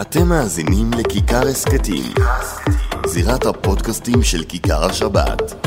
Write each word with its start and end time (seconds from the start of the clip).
אתם 0.00 0.28
מאזינים 0.28 0.90
לכיכר 0.98 1.48
הסכתים, 1.48 2.04
זירת 3.06 3.46
הפודקאסטים 3.46 4.22
של 4.22 4.44
כיכר 4.44 4.84
השבת. 4.84 5.66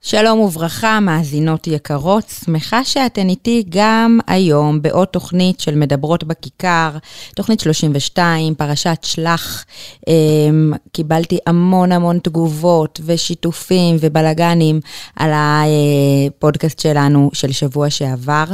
שלום 0.00 0.40
וברכה, 0.40 1.00
מאזינות 1.00 1.66
יקרות, 1.66 2.24
שמחה 2.44 2.84
שאתן 2.84 3.28
איתי 3.28 3.64
גם 3.68 4.18
היום 4.26 4.82
בעוד 4.82 5.08
תוכנית 5.08 5.60
של 5.60 5.74
מדברות 5.74 6.24
בכיכר, 6.24 6.90
תוכנית 7.34 7.60
32, 7.60 8.54
פרשת 8.54 8.98
שלח. 9.02 9.64
אמ, 10.08 10.72
קיבלתי 10.92 11.38
המון 11.46 11.92
המון 11.92 12.18
תגובות 12.18 13.00
ושיתופים 13.04 13.96
ובלגנים 14.00 14.80
על 15.16 15.30
הפודקאסט 15.34 16.78
שלנו 16.78 17.30
של 17.32 17.52
שבוע 17.52 17.90
שעבר. 17.90 18.44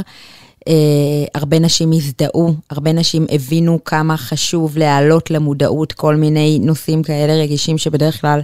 Uh, 0.69 0.73
הרבה 1.35 1.59
נשים 1.59 1.91
הזדהו, 1.91 2.53
הרבה 2.69 2.93
נשים 2.93 3.25
הבינו 3.29 3.83
כמה 3.83 4.17
חשוב 4.17 4.77
להעלות 4.77 5.31
למודעות 5.31 5.93
כל 5.93 6.15
מיני 6.15 6.59
נושאים 6.61 7.03
כאלה 7.03 7.33
רגישים 7.33 7.77
שבדרך 7.77 8.21
כלל 8.21 8.41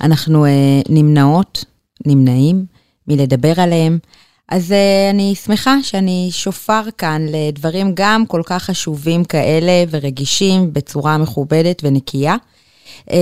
אנחנו 0.00 0.46
uh, 0.46 0.48
נמנעות, 0.88 1.64
נמנעים 2.06 2.66
מלדבר 3.08 3.52
עליהם. 3.56 3.98
אז 4.48 4.70
uh, 4.70 5.10
אני 5.10 5.34
שמחה 5.34 5.76
שאני 5.82 6.28
שופר 6.32 6.82
כאן 6.98 7.26
לדברים 7.28 7.92
גם 7.94 8.26
כל 8.26 8.42
כך 8.44 8.62
חשובים 8.62 9.24
כאלה 9.24 9.84
ורגישים 9.90 10.72
בצורה 10.72 11.18
מכובדת 11.18 11.82
ונקייה. 11.84 12.36
Uh, 13.08 13.12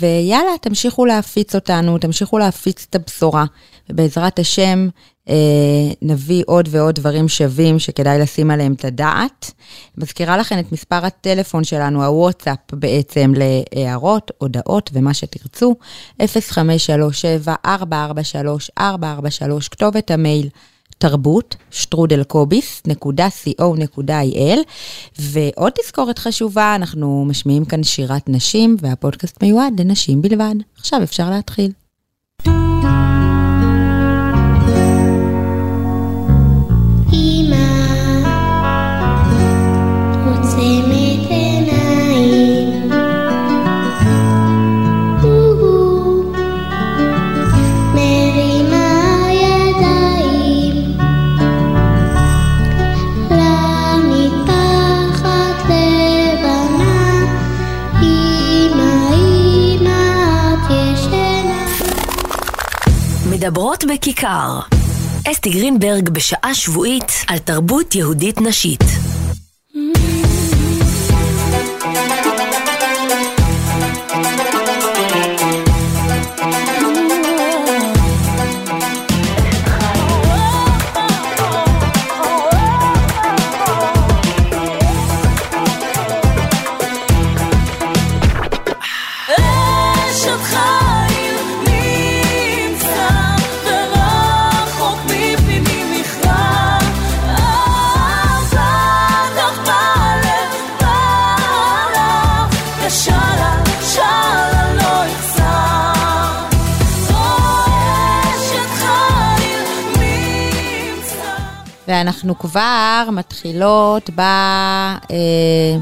ויאללה, 0.00 0.50
תמשיכו 0.60 1.06
להפיץ 1.06 1.54
אותנו, 1.54 1.98
תמשיכו 1.98 2.38
להפיץ 2.38 2.86
את 2.90 2.94
הבשורה. 2.94 3.44
ובעזרת 3.90 4.38
השם, 4.38 4.88
אה, 5.28 5.34
נביא 6.02 6.42
עוד 6.46 6.68
ועוד 6.70 6.94
דברים 6.94 7.28
שווים 7.28 7.78
שכדאי 7.78 8.18
לשים 8.18 8.50
עליהם 8.50 8.72
את 8.72 8.84
הדעת. 8.84 9.52
מזכירה 9.98 10.36
לכם 10.36 10.58
את 10.58 10.72
מספר 10.72 11.06
הטלפון 11.06 11.64
שלנו, 11.64 12.04
הוואטסאפ 12.04 12.58
בעצם 12.72 13.32
להערות, 13.74 14.30
הודעות 14.38 14.90
ומה 14.92 15.14
שתרצו, 15.14 15.74
0537-443-443, 16.20 16.22
כתובת 19.70 20.10
המייל. 20.10 20.48
תרבות, 21.04 21.56
שטרודלקוביס.co.il. 21.70 24.58
ועוד 25.18 25.72
תזכורת 25.82 26.18
חשובה, 26.18 26.74
אנחנו 26.74 27.24
משמיעים 27.24 27.64
כאן 27.64 27.82
שירת 27.82 28.28
נשים, 28.28 28.76
והפודקאסט 28.80 29.42
מיועד 29.42 29.80
לנשים 29.80 30.22
בלבד. 30.22 30.54
עכשיו 30.76 31.02
אפשר 31.02 31.30
להתחיל. 31.30 31.70
בכיכר. 64.24 64.60
אסתי 65.30 65.50
גרינברג 65.50 66.08
בשעה 66.08 66.54
שבועית 66.54 67.12
על 67.28 67.38
תרבות 67.38 67.94
יהודית 67.94 68.40
נשית. 68.40 69.03
ואנחנו 112.24 112.38
כבר 112.38 113.08
מתחילות 113.12 114.10
ב... 114.14 114.20
אה, 114.20 115.76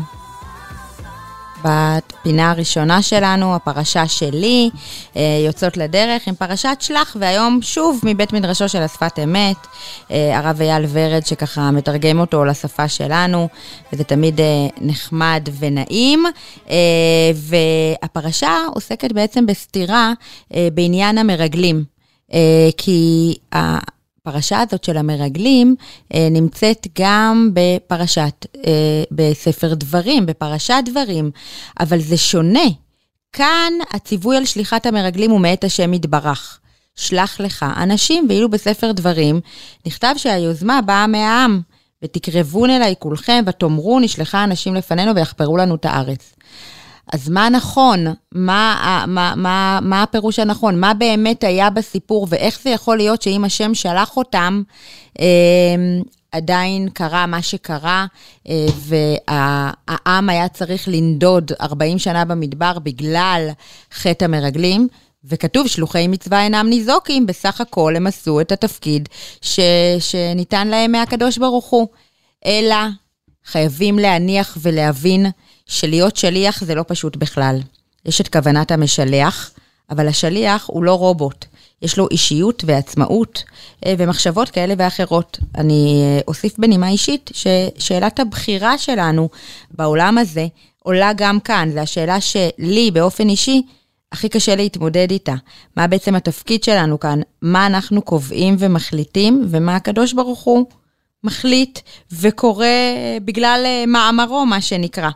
בפינה 1.65 2.51
הראשונה 2.51 3.03
שלנו, 3.03 3.55
הפרשה 3.55 4.09
שלי, 4.09 4.71
אה, 5.17 5.23
יוצאות 5.47 5.77
לדרך 5.77 6.29
עם 6.29 6.35
פרשת 6.35 6.77
שלח, 6.81 7.17
והיום 7.21 7.59
שוב 7.63 8.01
מבית 8.05 8.33
מדרשו 8.33 8.69
של 8.69 8.83
השפת 8.83 9.19
אמת, 9.25 9.57
אה, 10.11 10.39
הרב 10.39 10.61
אייל 10.61 10.85
ורד 10.89 11.27
שככה 11.27 11.71
מתרגם 11.71 12.21
אותו 12.21 12.45
לשפה 12.45 12.89
שלנו, 12.89 13.49
וזה 13.93 14.05
תמיד 14.05 14.41
נחמד 14.81 15.49
ונעים. 15.59 16.25
והפרשה 17.35 18.57
עוסקת 18.75 19.13
בעצם 19.13 19.47
בסתירה 19.47 20.13
בעניין 20.75 21.19
המרגלים, 21.19 21.85
כי 22.77 23.35
הפרשה 24.27 24.61
הזאת 24.61 24.85
של 24.85 24.97
המרגלים 24.97 25.77
אה, 26.15 26.29
נמצאת 26.31 26.87
גם 26.99 27.51
בפרשת, 27.53 28.47
אה, 28.67 29.05
בספר 29.11 29.75
דברים, 29.75 30.27
בפרשת 30.27 30.83
דברים, 30.85 31.31
אבל 31.81 32.01
זה 32.01 32.17
שונה. 32.17 32.69
כאן 33.33 33.73
הציווי 33.91 34.37
על 34.37 34.45
שליחת 34.45 34.87
המרגלים 34.87 35.31
הוא 35.31 35.41
מאת 35.41 35.65
השם 35.65 35.95
יתברך. 35.95 36.59
שלח 36.97 37.41
לך 37.41 37.67
אנשים, 37.77 38.27
ואילו 38.29 38.51
בספר 38.51 38.93
דברים 38.93 39.41
נכתב 39.87 40.15
שהיוזמה 40.17 40.83
באה 40.83 41.07
מהעם. 41.07 41.61
ותקרבון 42.03 42.71
אליי 42.71 42.95
כולכם, 42.99 43.45
ותאמרו 43.47 44.01
נשלחה 44.01 44.45
אנשים 44.45 44.75
לפנינו 44.75 45.15
ויחפרו 45.15 45.57
לנו 45.57 45.75
את 45.75 45.85
הארץ. 45.85 46.35
אז 47.13 47.29
מה 47.29 47.49
נכון? 47.49 48.07
מה, 48.33 49.05
מה, 49.09 49.35
מה, 49.37 49.79
מה 49.83 50.03
הפירוש 50.03 50.39
הנכון? 50.39 50.81
מה 50.81 50.95
באמת 50.95 51.45
היה 51.45 51.71
בסיפור, 51.71 52.27
ואיך 52.31 52.61
זה 52.63 52.71
יכול 52.71 52.97
להיות 52.97 53.23
שאם 53.23 53.45
השם 53.45 53.75
שלח 53.75 54.17
אותם, 54.17 54.63
אה, 55.21 55.27
עדיין 56.33 56.89
קרה 56.89 57.27
מה 57.27 57.43
שקרה, 57.43 58.07
אה, 58.49 58.67
והעם 58.77 60.29
היה 60.29 60.49
צריך 60.49 60.89
לנדוד 60.89 61.53
40 61.61 61.99
שנה 61.99 62.25
במדבר 62.25 62.79
בגלל 62.79 63.49
חטא 63.93 64.25
המרגלים? 64.25 64.89
וכתוב, 65.25 65.67
שלוחי 65.67 66.09
מצווה 66.09 66.45
אינם 66.45 66.67
ניזוקים, 66.69 67.27
בסך 67.27 67.61
הכל 67.61 67.97
הם 67.97 68.07
עשו 68.07 68.41
את 68.41 68.53
התפקיד 68.53 69.09
ש, 69.41 69.61
שניתן 69.99 70.69
להם 70.69 70.93
מהקדוש 70.93 71.39
ברוך 71.39 71.67
הוא. 71.67 71.87
אלא 72.47 72.77
חייבים 73.45 73.99
להניח 73.99 74.59
ולהבין 74.61 75.27
שלהיות 75.67 76.17
שליח 76.17 76.65
זה 76.65 76.75
לא 76.75 76.85
פשוט 76.89 77.17
בכלל. 77.17 77.61
יש 78.05 78.21
את 78.21 78.29
כוונת 78.29 78.71
המשלח, 78.71 79.51
אבל 79.91 80.09
השליח 80.09 80.67
הוא 80.67 80.85
לא 80.85 80.95
רובוט. 80.95 81.45
יש 81.83 81.99
לו 81.99 82.09
אישיות 82.11 82.63
ועצמאות 82.67 83.45
אה, 83.87 83.95
ומחשבות 83.99 84.51
כאלה 84.51 84.75
ואחרות. 84.79 85.39
אני 85.55 86.03
אה, 86.03 86.21
אוסיף 86.29 86.59
בנימה 86.59 86.89
אישית 86.89 87.31
ששאלת 87.35 88.21
הבחירה 88.21 88.79
שלנו 88.79 89.29
בעולם 89.71 90.19
הזה 90.19 90.47
עולה 90.79 91.13
גם 91.17 91.41
כאן. 91.41 91.71
זו 91.73 91.81
השאלה 91.81 92.21
שלי 92.21 92.91
באופן 92.91 93.29
אישי 93.29 93.63
הכי 94.13 94.29
קשה 94.29 94.57
להתמודד 94.57 95.11
איתה. 95.11 95.35
מה 95.77 95.87
בעצם 95.87 96.15
התפקיד 96.15 96.65
שלנו 96.65 97.01
כאן? 97.01 97.21
מה 97.43 97.67
אנחנו 97.67 98.03
קובעים 98.03 98.57
ומחליטים, 98.59 99.47
ומה 99.51 99.77
הקדוש 99.77 100.13
ברוך 100.13 100.41
הוא 100.41 100.67
מחליט 101.25 101.79
וקורא 102.13 102.67
בגלל 103.25 103.63
אה, 103.65 103.85
מאמרו, 103.87 104.47
מה 104.47 104.61
שנקרא. 104.61 105.11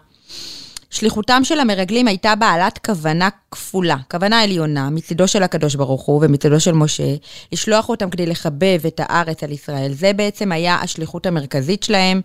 שליחותם 0.91 1.45
של 1.45 1.61
המרגלים 1.61 2.09
הייתה 2.09 2.35
בעלת 2.35 2.79
כוונה 2.79 3.29
כפולה, 3.51 3.97
כוונה 4.11 4.41
עליונה, 4.41 4.91
מצידו 4.91 5.29
של 5.29 5.43
הקדוש 5.43 5.75
ברוך 5.75 6.03
הוא 6.03 6.25
ומצידו 6.25 6.61
של 6.61 6.73
משה, 6.73 7.15
לשלוח 7.53 7.89
אותם 7.89 8.11
כדי 8.11 8.27
לחבב 8.27 8.87
את 8.87 9.01
הארץ 9.03 9.43
על 9.43 9.53
ישראל. 9.53 9.93
זה 9.93 10.13
בעצם 10.13 10.53
היה 10.53 10.75
השליחות 10.83 11.27
המרכזית 11.27 11.83
שלהם 11.83 12.21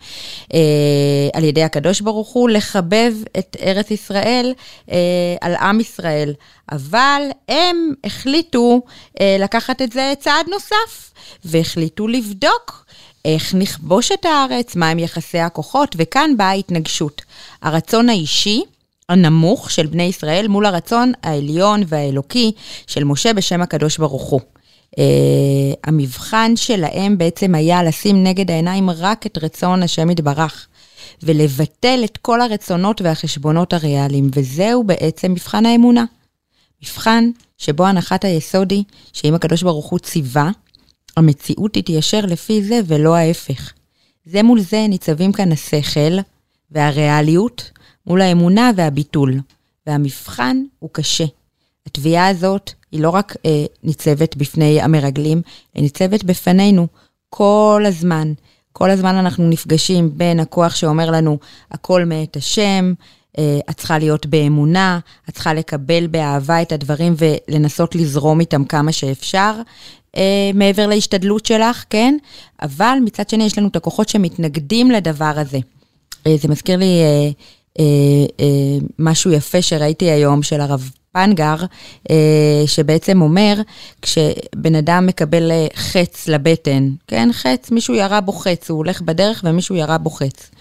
אה, 0.54 0.60
על 1.34 1.44
ידי 1.44 1.64
הקדוש 1.64 2.02
ברוך 2.02 2.30
הוא, 2.30 2.50
לחבב 2.50 3.14
את 3.40 3.58
ארץ 3.62 3.92
ישראל 3.92 4.54
אה, 4.92 4.98
על 5.42 5.56
עם 5.56 5.80
ישראל. 5.80 6.34
אבל 6.72 7.22
הם 7.50 7.94
החליטו 8.04 8.82
אה, 9.22 9.38
לקחת 9.40 9.82
את 9.82 9.92
זה 9.92 10.14
צעד 10.20 10.46
נוסף, 10.50 11.14
והחליטו 11.46 12.08
לבדוק 12.08 12.86
איך 13.26 13.56
נכבוש 13.56 14.12
את 14.12 14.26
הארץ, 14.26 14.76
מהם 14.76 15.00
יחסי 15.00 15.40
הכוחות, 15.40 15.96
וכאן 15.98 16.38
באה 16.38 16.50
ההתנגשות. 16.50 17.22
הרצון 17.62 18.10
האישי 18.10 18.64
הנמוך 19.10 19.72
של 19.72 19.86
בני 19.86 20.04
ישראל 20.04 20.48
מול 20.48 20.66
הרצון 20.66 21.12
העליון 21.24 21.84
והאלוקי 21.88 22.52
של 22.88 23.04
משה 23.04 23.34
בשם 23.34 23.62
הקדוש 23.62 23.98
ברוך 23.98 24.24
הוא. 24.24 24.42
Uh, 24.42 24.94
המבחן 25.84 26.56
שלהם 26.56 27.18
בעצם 27.18 27.56
היה 27.56 27.84
לשים 27.84 28.24
נגד 28.24 28.52
העיניים 28.52 28.90
רק 28.90 29.26
את 29.26 29.38
רצון 29.38 29.84
השם 29.84 30.10
יתברך, 30.10 30.68
ולבטל 31.24 32.02
את 32.04 32.18
כל 32.18 32.42
הרצונות 32.42 33.02
והחשבונות 33.02 33.74
הריאליים, 33.74 34.32
וזהו 34.34 34.84
בעצם 34.84 35.32
מבחן 35.32 35.66
האמונה. 35.66 36.06
מבחן 36.84 37.30
שבו 37.58 37.86
הנחת 37.86 38.26
היסוד 38.26 38.72
היא 38.72 38.84
שאם 39.14 39.34
הקדוש 39.34 39.64
ברוך 39.64 39.86
הוא 39.86 40.00
ציווה, 40.00 40.50
המציאות 41.18 41.74
תתיישר 41.74 42.26
לפי 42.26 42.64
זה 42.64 42.80
ולא 42.88 43.16
ההפך. 43.16 43.74
זה 44.26 44.44
מול 44.44 44.60
זה 44.60 44.86
ניצבים 44.90 45.32
כאן 45.32 45.52
השכל 45.52 46.18
והריאליות 46.72 47.72
מול 48.08 48.22
האמונה 48.22 48.72
והביטול, 48.76 49.40
והמבחן 49.88 50.64
הוא 50.80 50.90
קשה. 50.94 51.26
התביעה 51.88 52.28
הזאת 52.28 52.72
היא 52.92 53.02
לא 53.02 53.10
רק 53.10 53.36
אה, 53.46 53.66
ניצבת 53.84 54.36
בפני 54.36 54.82
המרגלים, 54.82 55.42
היא 55.74 55.84
ניצבת 55.84 56.24
בפנינו 56.24 56.88
כל 57.30 57.84
הזמן. 57.88 58.34
כל 58.74 58.90
הזמן 58.90 59.16
אנחנו 59.16 59.50
נפגשים 59.50 60.18
בין 60.18 60.40
הכוח 60.40 60.76
שאומר 60.76 61.12
לנו, 61.12 61.38
הכל 61.72 62.06
מאת 62.06 62.36
השם, 62.36 62.94
אה, 63.38 63.60
את 63.70 63.78
צריכה 63.78 64.00
להיות 64.00 64.26
באמונה, 64.26 65.00
את 65.30 65.34
צריכה 65.34 65.54
לקבל 65.54 66.08
באהבה 66.08 66.62
את 66.62 66.72
הדברים 66.72 67.16
ולנסות 67.18 67.96
לזרום 67.96 68.40
איתם 68.40 68.66
כמה 68.66 68.92
שאפשר, 68.92 69.62
אה, 70.18 70.52
מעבר 70.54 70.88
להשתדלות 70.88 71.46
שלך, 71.46 71.84
כן? 71.90 72.18
אבל 72.62 72.98
מצד 73.06 73.30
שני 73.30 73.44
יש 73.44 73.58
לנו 73.58 73.68
את 73.68 73.76
הכוחות 73.76 74.10
שמתנגדים 74.10 74.92
לדבר 74.92 75.34
הזה. 75.36 75.60
אה, 76.28 76.38
זה 76.38 76.48
מזכיר 76.48 76.78
לי 76.78 76.86
אה, 76.86 77.30
אה, 77.80 78.26
אה, 78.40 78.86
משהו 79.00 79.32
יפה 79.32 79.62
שראיתי 79.62 80.12
היום 80.12 80.44
של 80.44 80.62
הרב 80.62 80.90
פנגר, 81.12 81.56
אה, 82.10 82.64
שבעצם 82.66 83.22
אומר, 83.22 83.54
כשבן 84.02 84.76
אדם 84.76 85.06
מקבל 85.06 85.52
אה, 85.52 85.68
חץ 85.76 86.28
לבטן, 86.28 86.90
כן, 87.08 87.30
חץ, 87.32 87.72
מישהו 87.72 87.94
ירה 87.94 88.22
בו 88.22 88.32
חץ, 88.32 88.70
הוא 88.70 88.78
הולך 88.78 89.02
בדרך 89.02 89.42
ומישהו 89.44 89.76
ירה 89.76 89.98
בו 89.98 90.10
חץ. 90.10 90.52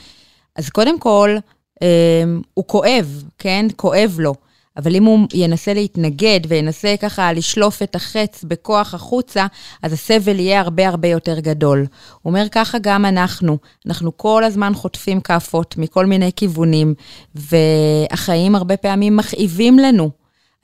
אז 0.56 0.70
קודם 0.70 0.99
כל, 0.99 1.37
אה, 1.82 2.25
הוא 2.55 2.64
כואב, 2.67 3.25
כן? 3.38 3.67
כואב 3.76 4.17
לו. 4.19 4.35
אבל 4.76 4.96
אם 4.96 5.05
הוא 5.05 5.26
ינסה 5.34 5.75
להתנגד 5.75 6.40
וינסה 6.49 6.94
ככה 7.00 7.32
לשלוף 7.32 7.82
את 7.82 7.96
החץ 7.96 8.44
בכוח 8.49 8.94
החוצה, 8.94 9.46
אז 9.82 9.93
הסבל 9.93 10.38
יהיה 10.38 10.61
הרבה 10.61 10.88
הרבה 10.88 11.08
יותר 11.08 11.40
גדול. 11.40 11.78
הוא 12.22 12.31
אומר 12.31 12.46
ככה 12.52 12.78
גם 12.78 13.05
אנחנו, 13.05 13.58
אנחנו 13.87 14.17
כל 14.17 14.44
הזמן 14.44 14.75
חוטפים 14.75 15.20
כאפות 15.20 15.75
מכל 15.78 16.06
מיני 16.06 16.31
כיוונים, 16.37 16.94
והחיים 17.34 18.55
הרבה 18.55 18.76
פעמים 18.76 19.17
מכאיבים 19.17 19.78
לנו. 19.78 20.11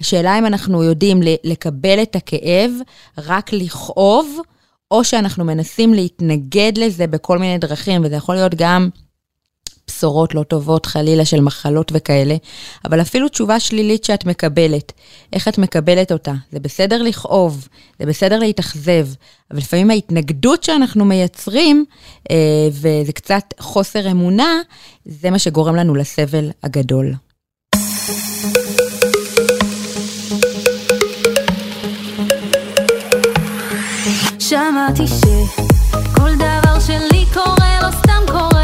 השאלה 0.00 0.38
אם 0.38 0.46
אנחנו 0.46 0.82
יודעים 0.82 1.20
לקבל 1.44 2.02
את 2.02 2.16
הכאב, 2.16 2.70
רק 3.18 3.52
לכאוב, 3.52 4.38
או 4.90 5.04
שאנחנו 5.04 5.44
מנסים 5.44 5.94
להתנגד 5.94 6.72
לזה 6.78 7.06
בכל 7.06 7.38
מיני 7.38 7.58
דרכים, 7.58 8.04
וזה 8.04 8.16
יכול 8.16 8.34
להיות 8.34 8.54
גם 8.54 8.88
בשורות 9.90 10.34
לא 10.34 10.42
טובות, 10.42 10.86
חלילה, 10.86 11.24
של 11.24 11.40
מחלות 11.40 11.92
וכאלה, 11.94 12.36
אבל 12.84 13.00
אפילו 13.00 13.28
תשובה 13.28 13.60
שלילית 13.60 14.04
שאת 14.04 14.26
מקבלת, 14.26 14.92
איך 15.32 15.48
את 15.48 15.58
מקבלת 15.58 16.12
אותה? 16.12 16.32
זה 16.52 16.60
בסדר 16.60 17.02
לכאוב, 17.02 17.68
זה 17.98 18.06
בסדר 18.06 18.38
להתאכזב, 18.38 19.06
אבל 19.50 19.58
לפעמים 19.58 19.90
ההתנגדות 19.90 20.62
שאנחנו 20.62 21.04
מייצרים, 21.04 21.84
אה, 22.30 22.36
וזה 22.70 23.12
קצת 23.12 23.54
חוסר 23.58 24.10
אמונה, 24.10 24.60
זה 25.04 25.30
מה 25.30 25.38
שגורם 25.38 25.76
לנו 25.76 25.94
לסבל 25.94 26.50
הגדול. 26.62 27.14
שמעתי 34.38 35.06
שכל 35.06 36.34
דבר 36.34 36.80
שלי 36.80 37.24
קורה 37.34 37.80
לא 37.82 37.90
סתם 37.90 38.22
קורה 38.32 38.55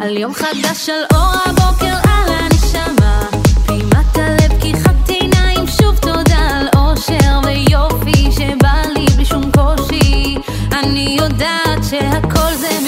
על 0.00 0.16
יום 0.16 0.34
חדש, 0.34 0.88
על 0.88 1.04
אור 1.14 1.32
הבוקר, 1.44 1.94
על 2.04 2.32
הנשמה. 2.32 3.28
פעימת 3.66 4.16
הלב, 4.16 4.58
פקיחת 4.58 5.08
עיניים, 5.08 5.66
שוב 5.66 5.98
תודה 5.98 6.48
על 6.60 6.68
אושר 6.76 7.40
ויופי 7.44 8.32
שבא 8.32 8.82
לי 8.94 9.06
בלי 9.14 9.24
שום 9.24 9.50
קושי. 9.52 10.36
אני 10.72 11.16
יודעת 11.20 11.84
שהכל 11.90 12.54
זה 12.54 12.78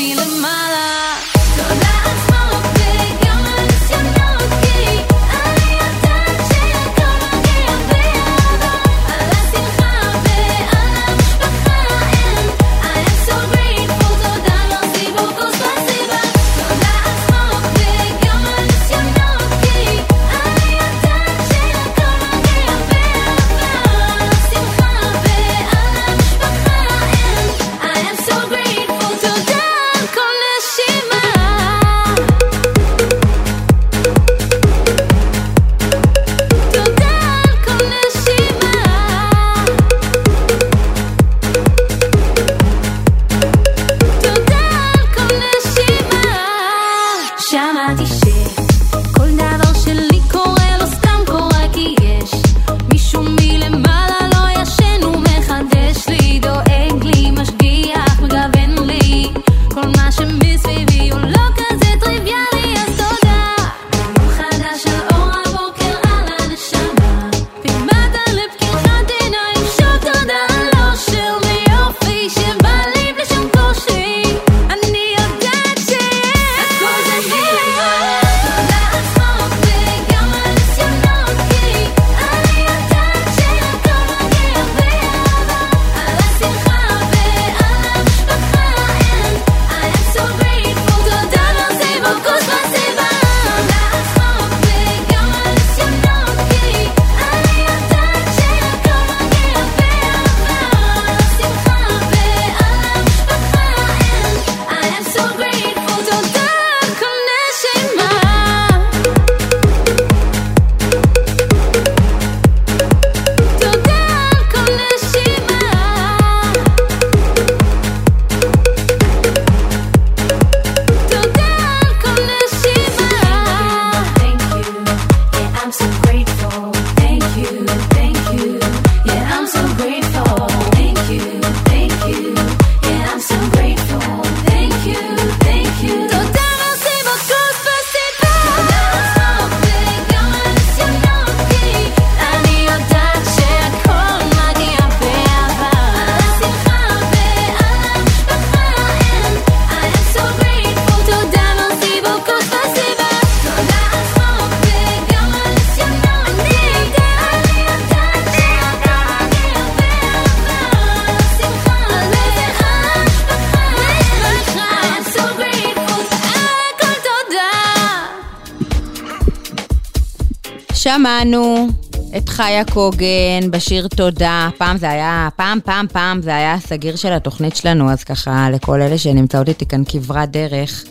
שמענו 170.99 171.69
את 172.17 172.29
חיה 172.29 172.65
קוגן 172.65 173.51
בשיר 173.51 173.89
תודה. 173.97 174.49
פעם 174.59 174.77
זה 174.77 174.91
היה, 174.91 175.29
פעם, 175.37 175.59
פעם, 175.65 175.87
פעם 175.87 176.23
זה 176.23 176.37
היה 176.37 176.55
הסגיר 176.55 176.97
של 176.97 177.13
התוכנית 177.13 177.57
שלנו, 177.57 177.91
אז 177.91 178.05
ככה 178.05 178.31
לכל 178.53 178.81
אלה 178.83 178.99
שנמצאות 178.99 179.49
איתי 179.49 179.69
כאן 179.69 179.83
כברת 179.89 180.31
דרך, 180.31 180.85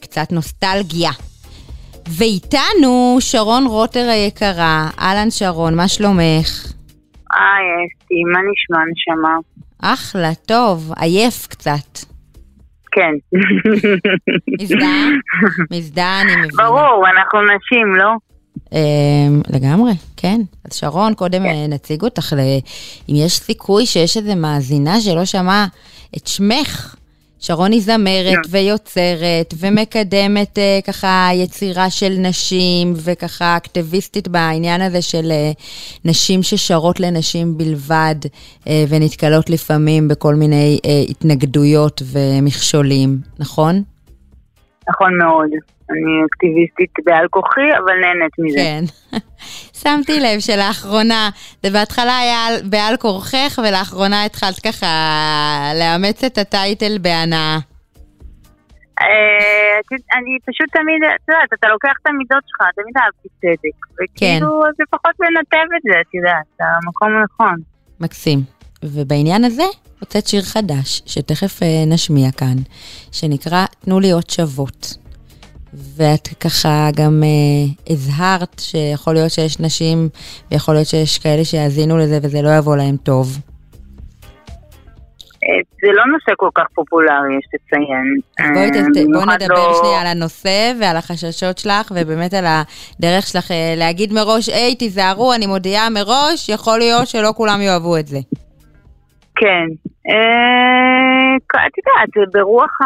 קצת 0.00 0.32
נוסטלגיה. 0.32 1.10
ואיתנו 2.08 3.16
שרון 3.20 3.66
רוטר 3.66 4.08
היקרה. 4.08 4.88
אהלן 5.00 5.30
שרון, 5.30 5.74
מה 5.76 5.88
שלומך? 5.88 6.72
היי 7.32 7.68
אסתי, 7.86 8.22
מה 8.32 8.38
נשמע 8.50 8.78
נשמה? 8.92 9.36
אחלה, 9.82 10.34
טוב, 10.46 10.92
עייף 11.00 11.46
קצת. 11.46 11.98
כן. 12.92 13.12
מזדהה? 14.60 15.08
מזדהה, 15.72 16.20
אני 16.22 16.36
מבינה. 16.36 16.64
ברור, 16.64 17.04
אנחנו 17.08 17.40
נשים, 17.42 17.96
לא? 17.96 18.27
אמ, 18.72 19.42
לגמרי, 19.48 19.92
כן. 20.16 20.40
אז 20.64 20.76
שרון, 20.76 21.14
קודם 21.14 21.42
כן. 21.42 21.72
נציג 21.72 22.02
אותך, 22.02 22.32
אם 23.08 23.14
יש 23.14 23.38
סיכוי 23.38 23.86
שיש 23.86 24.16
איזה 24.16 24.34
מאזינה 24.34 25.00
שלא 25.00 25.24
שמעה 25.24 25.66
את 26.16 26.26
שמך. 26.26 26.94
שרון 27.40 27.72
היא 27.72 27.82
זמרת 27.82 28.32
yeah. 28.32 28.34
כן. 28.34 28.50
ויוצרת 28.50 29.54
ומקדמת 29.58 30.58
uh, 30.58 30.86
ככה 30.86 31.28
יצירה 31.34 31.90
של 31.90 32.14
נשים 32.18 32.94
וככה 32.96 33.56
אקטיביסטית 33.56 34.28
בעניין 34.28 34.80
הזה 34.80 35.02
של 35.02 35.32
uh, 35.54 35.60
נשים 36.04 36.42
ששרות 36.42 37.00
לנשים 37.00 37.58
בלבד 37.58 38.14
uh, 38.24 38.68
ונתקלות 38.88 39.50
לפעמים 39.50 40.08
בכל 40.08 40.34
מיני 40.34 40.78
uh, 40.82 41.10
התנגדויות 41.10 42.02
ומכשולים, 42.12 43.18
נכון? 43.38 43.82
נכון 44.88 45.18
מאוד. 45.18 45.77
אני 45.90 46.26
אקטיביסטית 46.26 46.92
בעל 47.04 47.26
כוחי, 47.30 47.70
אבל 47.78 47.94
נהנית 48.00 48.32
מזה. 48.38 48.58
כן. 48.58 48.84
שמתי 49.82 50.20
לב 50.20 50.40
שלאחרונה, 50.40 51.30
זה 51.62 51.70
בהתחלה 51.70 52.18
היה 52.18 52.46
בעל 52.70 52.96
כורכך, 52.96 53.58
ולאחרונה 53.64 54.24
התחלת 54.24 54.58
ככה 54.66 54.86
לאמץ 55.74 56.24
את 56.24 56.38
הטייטל 56.38 56.98
בהנאה. 56.98 57.58
אה, 59.00 59.78
אני 60.16 60.38
פשוט 60.46 60.68
תמיד, 60.72 61.00
את 61.14 61.28
יודעת, 61.28 61.48
אתה 61.58 61.68
לוקח 61.68 61.94
את 62.02 62.06
המידות 62.06 62.42
שלך, 62.48 62.68
תמיד 62.76 62.94
אהבתי 62.96 63.28
צדק. 63.40 63.78
וכאילו, 63.94 64.62
כן. 64.64 64.72
זה 64.76 64.84
פחות 64.90 65.14
לנתב 65.20 65.68
את 65.76 65.82
זה, 65.82 66.00
את 66.00 66.14
יודעת, 66.14 66.46
המקום 66.60 67.08
הנכון. 67.16 67.56
מקסים. 68.00 68.38
ובעניין 68.82 69.44
הזה, 69.44 69.62
הוצאת 70.00 70.26
שיר 70.26 70.42
חדש, 70.42 71.02
שתכף 71.06 71.62
אה, 71.62 71.84
נשמיע 71.86 72.30
כאן, 72.30 72.56
שנקרא 73.12 73.64
"תנו 73.84 74.00
לי 74.00 74.10
עוד 74.10 74.30
שוות". 74.30 75.07
ואת 75.74 76.28
ככה 76.40 76.88
גם 76.96 77.22
אה, 77.22 77.92
הזהרת 77.92 78.58
שיכול 78.58 79.14
להיות 79.14 79.30
שיש 79.30 79.60
נשים, 79.60 80.08
ויכול 80.50 80.74
להיות 80.74 80.86
שיש 80.86 81.18
כאלה 81.18 81.44
שיאזינו 81.44 81.98
לזה 81.98 82.18
וזה 82.22 82.42
לא 82.42 82.50
יבוא 82.58 82.76
להם 82.76 82.96
טוב. 82.96 83.26
אה, 85.44 85.60
זה 85.82 85.92
לא 85.92 86.06
נושא 86.06 86.32
כל 86.36 86.48
כך 86.54 86.64
פופולרי, 86.74 87.38
יש 87.38 87.46
לציין. 87.54 88.06
בואי 88.54 88.70
ת, 88.70 88.74
בוא 89.12 89.34
נדבר 89.34 89.54
לא... 89.54 89.80
שנייה 89.82 90.00
על 90.00 90.06
הנושא 90.06 90.72
ועל 90.80 90.96
החששות 90.96 91.58
שלך, 91.58 91.92
ובאמת 91.94 92.34
על 92.34 92.44
הדרך 92.46 93.26
שלך 93.26 93.50
אה, 93.50 93.74
להגיד 93.76 94.12
מראש, 94.12 94.48
היי, 94.48 94.74
תיזהרו, 94.74 95.32
אני 95.32 95.46
מודיעה 95.46 95.90
מראש, 95.90 96.48
יכול 96.48 96.78
להיות 96.78 97.06
שלא 97.06 97.32
כולם 97.36 97.60
יאהבו 97.60 97.96
את 97.96 98.06
זה. 98.06 98.18
כן. 99.36 99.66
אה, 100.10 101.36
את 101.66 101.72
יודעת, 101.78 102.32
ברוח. 102.32 102.78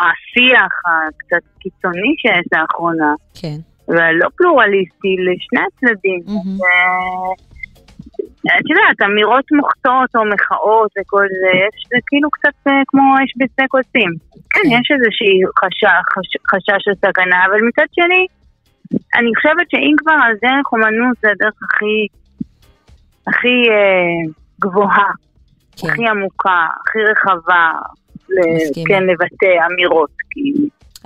השיח 0.00 0.72
הקצת 0.86 1.44
קיצוני 1.58 2.14
שיש 2.18 2.46
לאחרונה, 2.52 3.14
כן. 3.40 3.58
והלא 3.88 4.28
פלורליסטי 4.36 5.16
לשני 5.26 5.60
הצדדים. 5.66 6.20
את 8.46 8.66
יודעת, 8.70 8.98
אמירות 9.04 9.44
מוחצות 9.52 10.10
או 10.16 10.24
מחאות 10.34 10.90
וכל 10.98 11.26
זה, 11.40 11.50
יש, 11.62 11.76
זה 11.90 11.98
כאילו 12.06 12.28
קצת 12.30 12.56
אה, 12.68 12.82
כמו 12.86 13.02
אש 13.24 13.32
בשדה 13.36 13.64
קוצים. 13.68 14.10
כן, 14.50 14.66
יש 14.76 14.86
איזושהי 14.94 15.36
חשש 16.50 16.78
של 16.84 16.94
סכנה, 16.94 17.38
אבל 17.46 17.60
מצד 17.68 17.88
שני, 17.92 18.26
אני 19.18 19.30
חושבת 19.36 19.66
שאם 19.70 19.94
כבר 19.98 20.18
על 20.24 20.34
דרך 20.42 20.72
אומנות 20.72 21.16
זה 21.22 21.28
הדרך 21.30 21.58
הכי, 21.62 22.06
הכי 23.26 23.56
אה, 23.70 24.32
גבוהה, 24.60 25.10
כן. 25.76 25.88
הכי 25.88 26.08
עמוקה, 26.08 26.66
הכי 26.80 26.98
רחבה, 27.10 27.70
כן, 28.88 29.02
לבטא 29.02 29.66
אמירות. 29.66 30.10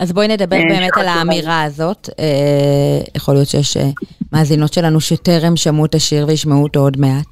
אז 0.01 0.13
בואי 0.13 0.29
נדבר 0.29 0.57
אה, 0.57 0.63
באמת 0.69 0.97
על 0.97 1.07
האמירה 1.09 1.63
הזאת. 1.63 2.09
אה, 2.19 2.99
יכול 3.17 3.35
להיות 3.35 3.49
שיש 3.49 3.77
אה, 3.77 3.83
מאזינות 4.33 4.73
שלנו 4.73 5.01
שטרם 5.01 5.57
שמעו 5.57 5.85
את 5.85 5.95
השיר 5.95 6.27
וישמעו 6.27 6.63
אותו 6.63 6.81
עוד 6.81 6.97
מעט. 7.01 7.31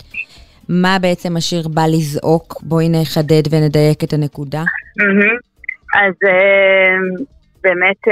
מה 0.68 0.96
בעצם 1.02 1.36
השיר 1.36 1.68
בא 1.68 1.82
לזעוק? 1.86 2.62
בואי 2.62 2.88
נחדד 2.88 3.42
ונדייק 3.50 4.04
את 4.04 4.12
הנקודה. 4.12 4.62
אז 5.94 6.14
באמת 7.62 8.02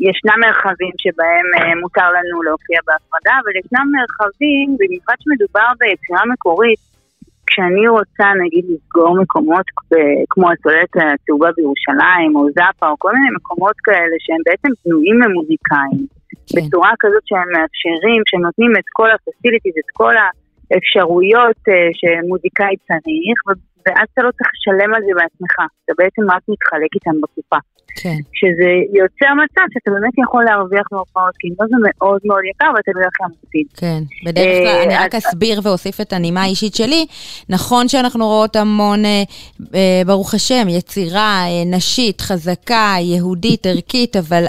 ישנם 0.00 0.38
מרחבים 0.40 0.94
שבהם 0.98 1.78
מותר 1.82 2.08
לנו 2.16 2.42
להופיע 2.42 2.78
בהפרדה, 2.86 3.34
אבל 3.42 3.52
ישנם 3.60 3.86
מרחבים, 3.96 4.76
במיוחד 4.78 5.14
שמדובר 5.20 5.68
ביצירה 5.78 6.22
מקורית, 6.32 6.80
כשאני 7.46 7.88
רוצה 7.88 8.26
נגיד 8.42 8.64
לסגור 8.68 9.22
מקומות 9.22 9.66
כמו 10.30 10.46
הסוללת 10.50 10.94
הצהובה 10.96 11.50
בירושלים 11.56 12.36
או 12.36 12.42
זאפה 12.56 12.86
או 12.90 12.96
כל 12.98 13.12
מיני 13.16 13.30
מקומות 13.36 13.76
כאלה 13.84 14.16
שהם 14.24 14.42
בעצם 14.46 14.70
פנויים 14.82 15.16
למוזיקאים 15.22 16.06
כן. 16.48 16.54
בצורה 16.56 16.92
כזאת 17.00 17.24
שהם 17.28 17.48
מאפשרים, 17.54 18.20
שהם 18.28 18.42
נותנים 18.48 18.72
את 18.78 18.88
כל 18.92 19.10
הפסיליטיז, 19.14 19.74
את 19.82 19.90
כל 19.92 20.14
האפשרויות 20.16 20.43
uh, 21.68 21.72
שמוזיקאי 21.98 22.76
צריך 22.86 23.38
ואז 23.86 24.06
אתה 24.12 24.22
לא 24.22 24.30
צריך 24.36 24.50
לשלם 24.54 24.94
על 24.94 25.02
זה 25.06 25.12
בעצמך, 25.14 25.54
אתה 25.84 25.92
בעצם 25.98 26.22
רק 26.30 26.42
מתחלק 26.48 26.90
איתם 26.94 27.20
בקופה. 27.22 27.56
כן. 28.02 28.16
שזה 28.32 28.70
יוצר 29.00 29.32
מצב 29.44 29.64
שאתה 29.72 29.90
באמת 29.90 30.12
יכול 30.24 30.44
להרוויח 30.44 30.86
מהופעות, 30.92 31.34
כי 31.38 31.48
אם 31.48 31.54
זה 31.68 31.76
מאוד 31.88 32.20
מאוד 32.24 32.40
יקר 32.50 32.70
ואתה 32.76 32.90
בדרך 32.94 33.12
כלל 33.16 33.26
מפסיד. 33.26 33.66
כן, 33.76 34.02
בדרך 34.26 34.58
כלל, 34.62 34.82
אני 34.86 34.94
רק 35.04 35.14
אסביר 35.14 35.60
ואוסיף 35.62 36.00
את 36.00 36.12
הנימה 36.12 36.42
האישית 36.42 36.74
שלי. 36.74 37.06
נכון 37.48 37.88
שאנחנו 37.88 38.26
רואות 38.26 38.56
המון, 38.56 39.04
אה, 39.04 39.22
אה, 39.74 40.02
ברוך 40.06 40.34
השם, 40.34 40.68
יצירה 40.68 41.44
אה, 41.46 41.76
נשית, 41.76 42.20
חזקה, 42.20 42.94
יהודית, 43.00 43.66
ערכית, 43.66 44.16
אבל 44.16 44.44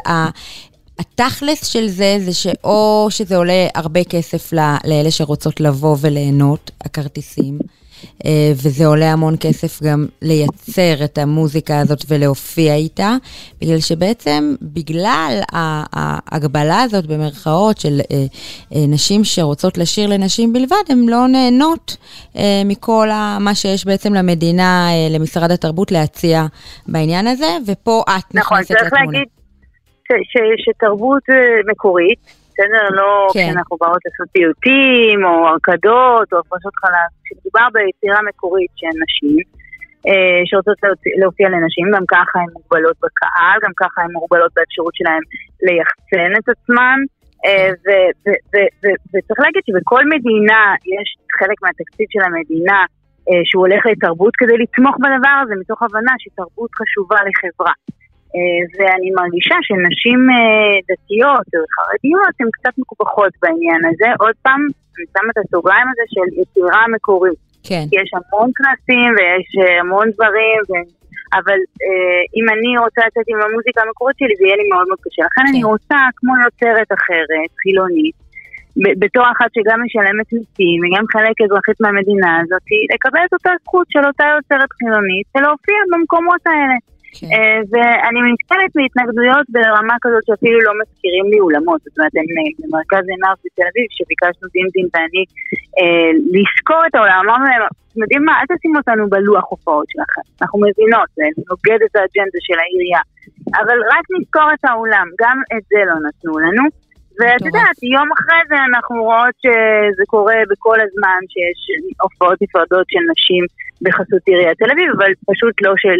התכלס 0.99 1.65
של 1.65 1.87
זה, 1.87 2.17
זה 2.25 2.33
שאו 2.33 3.07
שזה 3.09 3.37
עולה 3.37 3.67
הרבה 3.75 4.03
כסף 4.03 4.53
לאלה 4.83 5.11
שרוצות 5.11 5.59
לבוא 5.59 5.97
וליהנות, 6.01 6.71
הכרטיסים. 6.81 7.59
אה, 8.25 8.51
וזה 8.55 8.85
עולה 8.85 9.13
המון 9.13 9.35
כסף 9.39 9.83
גם 9.83 10.05
לייצר 10.21 11.03
את 11.03 11.17
המוזיקה 11.17 11.79
הזאת 11.79 12.05
ולהופיע 12.07 12.75
איתה, 12.75 13.15
בגלל 13.61 13.79
שבעצם 13.79 14.55
בגלל 14.61 15.39
ההגבלה 15.51 16.81
הזאת 16.81 17.05
במרכאות 17.05 17.77
של 17.77 18.01
אה, 18.11 18.25
אה, 18.75 18.85
נשים 18.87 19.23
שרוצות 19.23 19.77
לשיר 19.77 20.09
לנשים 20.09 20.53
בלבד, 20.53 20.83
הן 20.89 21.05
לא 21.09 21.27
נהנות 21.27 21.97
מכל 22.65 23.09
מה 23.39 23.55
שיש 23.55 23.85
בעצם 23.85 24.13
למדינה, 24.13 24.89
למשרד 25.09 25.51
התרבות 25.51 25.91
להציע 25.91 26.45
בעניין 26.87 27.27
הזה, 27.27 27.57
ופה 27.65 28.03
את 28.07 28.35
נכון, 28.35 28.57
נכנסת 28.57 28.71
לתמונה. 28.71 28.87
נכון, 28.87 28.91
צריך 28.91 28.93
להגיד 28.93 29.34
שתרבות 30.57 31.23
מקורית, 31.71 32.19
בסדר? 32.49 32.85
לא 32.91 33.27
כן. 33.33 33.39
כשאנחנו 33.39 33.77
באות 33.81 34.01
לעשות 34.05 34.27
פיוטים, 34.31 35.25
או 35.25 35.47
הרקדות, 35.47 36.27
או 36.33 36.37
הפרשות 36.39 36.75
חלב. 36.81 37.09
כשמדובר 37.23 37.67
ביצירה 37.73 38.19
מקורית 38.29 38.71
שהן 38.75 38.95
נשים, 39.03 39.43
אה, 40.07 40.41
שרוצות 40.45 40.77
להופיע 41.21 41.47
לנשים, 41.49 41.85
גם 41.95 42.05
ככה 42.13 42.37
הן 42.39 42.51
מוגבלות 42.57 42.97
בקהל, 43.03 43.57
גם 43.63 43.73
ככה 43.81 44.01
הן 44.01 44.11
מוגבלות 44.11 44.51
באפשרות 44.55 44.93
שלהן 44.95 45.23
ליחצן 45.65 46.31
את 46.39 46.47
עצמן. 46.53 46.97
אה, 47.45 47.69
וצריך 49.11 49.39
להגיד 49.45 49.63
שבכל 49.67 50.03
מדינה 50.13 50.61
יש 50.95 51.07
חלק 51.39 51.57
מהתקציב 51.63 52.07
של 52.13 52.23
המדינה 52.27 52.79
אה, 53.27 53.41
שהוא 53.47 53.61
הולך 53.65 53.81
לתרבות 53.91 54.33
כדי 54.39 54.57
לתמוך 54.63 54.95
בדבר 55.03 55.35
הזה, 55.41 55.53
מתוך 55.61 55.79
הבנה 55.83 56.13
שתרבות 56.23 56.71
חשובה 56.79 57.19
לחברה. 57.27 57.73
אה, 58.35 58.61
ואני 58.75 59.09
מרגישה 59.19 59.57
שנשים 59.67 60.19
אה, 60.35 60.75
דתיות 60.89 61.47
או 61.55 61.61
חרדיות 61.75 62.35
הן 62.39 62.49
קצת 62.57 62.73
מקופחות 62.81 63.33
בעניין 63.41 63.81
הזה. 63.89 64.09
עוד 64.23 64.35
פעם, 64.45 64.61
אני 64.95 65.05
שמה 65.13 65.29
את 65.31 65.39
הסוגריים 65.43 65.87
הזה 65.91 66.05
של 66.13 66.27
יצירה 66.41 66.83
מקורית. 66.95 67.39
כן. 67.69 67.85
יש 67.99 68.09
המון 68.17 68.49
כנסים 68.57 69.09
ויש 69.17 69.47
אה, 69.61 69.79
המון 69.79 70.07
דברים, 70.15 70.59
ו... 70.69 70.73
אבל 71.39 71.59
אה, 71.85 72.21
אם 72.37 72.45
אני 72.53 72.71
רוצה 72.85 73.01
לצאת 73.07 73.27
עם 73.31 73.39
המוזיקה 73.45 73.79
המקורית 73.85 74.17
שלי, 74.19 74.35
זה 74.39 74.43
יהיה 74.45 74.57
לי 74.61 74.67
מאוד 74.71 74.85
מאוד 74.89 75.01
קשה. 75.05 75.23
לכן 75.29 75.41
כן. 75.41 75.49
אני 75.51 75.61
רוצה, 75.71 75.99
כמו 76.17 76.33
יוצרת 76.45 76.89
אחרת, 76.97 77.49
חילונית, 77.61 78.17
בתור 79.01 79.25
אחת 79.33 79.49
שגם 79.55 79.79
משלמת 79.85 80.27
מיסים 80.33 80.77
וגם 80.81 81.05
חלק 81.13 81.35
אזרחית 81.45 81.77
מהמדינה 81.83 82.31
הזאת, 82.41 82.65
לקבל 82.93 83.23
את 83.27 83.33
אותה 83.33 83.51
זכות 83.63 83.87
של 83.93 84.03
אותה 84.09 84.25
יוצרת 84.35 84.71
חילונית 84.79 85.27
ולהופיע 85.33 85.79
במקומות 85.91 86.43
האלה. 86.49 86.77
כן. 87.19 87.27
אה, 87.33 87.59
ואני 87.71 88.19
נתקלת 88.31 88.71
מהתנגדויות 88.77 89.45
ברמה 89.55 89.95
כזאת 90.03 90.23
שאפילו 90.27 90.59
לא 90.67 90.73
מזכירים 90.79 91.25
לי 91.31 91.39
אולמות. 91.39 91.79
זאת 91.85 91.95
אומרת, 91.97 92.15
הם 92.19 92.27
במרכז 92.59 93.05
עיניו 93.13 93.35
בתל 93.45 93.67
אביב, 93.71 93.87
שביקשנו 93.97 94.45
דינדין 94.55 94.87
ואני 94.93 95.23
אה, 95.79 96.09
לזכור 96.35 96.81
את 96.87 96.95
העולם, 96.95 97.19
אמרנו 97.23 97.45
להם, 97.49 97.61
אתם 97.87 97.99
יודעים 98.03 98.23
מה, 98.27 98.33
אל 98.39 98.47
תשימו 98.51 98.77
אותנו 98.77 99.03
בלוח 99.09 99.45
הופעות 99.49 99.87
שלכם. 99.93 100.25
אנחנו 100.41 100.57
מבינות, 100.65 101.09
זה 101.17 101.25
נוגד 101.49 101.79
את 101.85 101.93
האג'נדה 101.95 102.39
של 102.47 102.57
העירייה. 102.61 103.03
אבל 103.61 103.77
רק 103.93 104.05
נזכור 104.15 104.49
את 104.55 104.63
האולם, 104.69 105.07
גם 105.21 105.37
את 105.53 105.63
זה 105.71 105.79
לא 105.89 105.95
נתנו 106.05 106.33
לנו. 106.45 106.63
ואת 107.19 107.45
יודעת, 107.47 107.77
יום 107.95 108.07
אחרי 108.17 108.41
זה 108.49 108.57
אנחנו 108.69 108.95
רואות 109.03 109.35
שזה 109.43 110.03
קורה 110.07 110.39
בכל 110.51 110.77
הזמן, 110.85 111.19
שיש 111.31 111.59
הופעות 112.01 112.37
נפרדות 112.41 112.85
של 112.89 113.03
נשים 113.11 113.43
בחסות 113.81 114.23
עיריית 114.25 114.57
תל 114.57 114.71
אביב, 114.73 114.87
אבל 114.97 115.11
פשוט 115.31 115.55
לא 115.61 115.73
של 115.77 115.99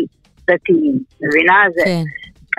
דתיים, 0.49 0.95
מבינה? 1.21 1.63
כן. 1.85 2.03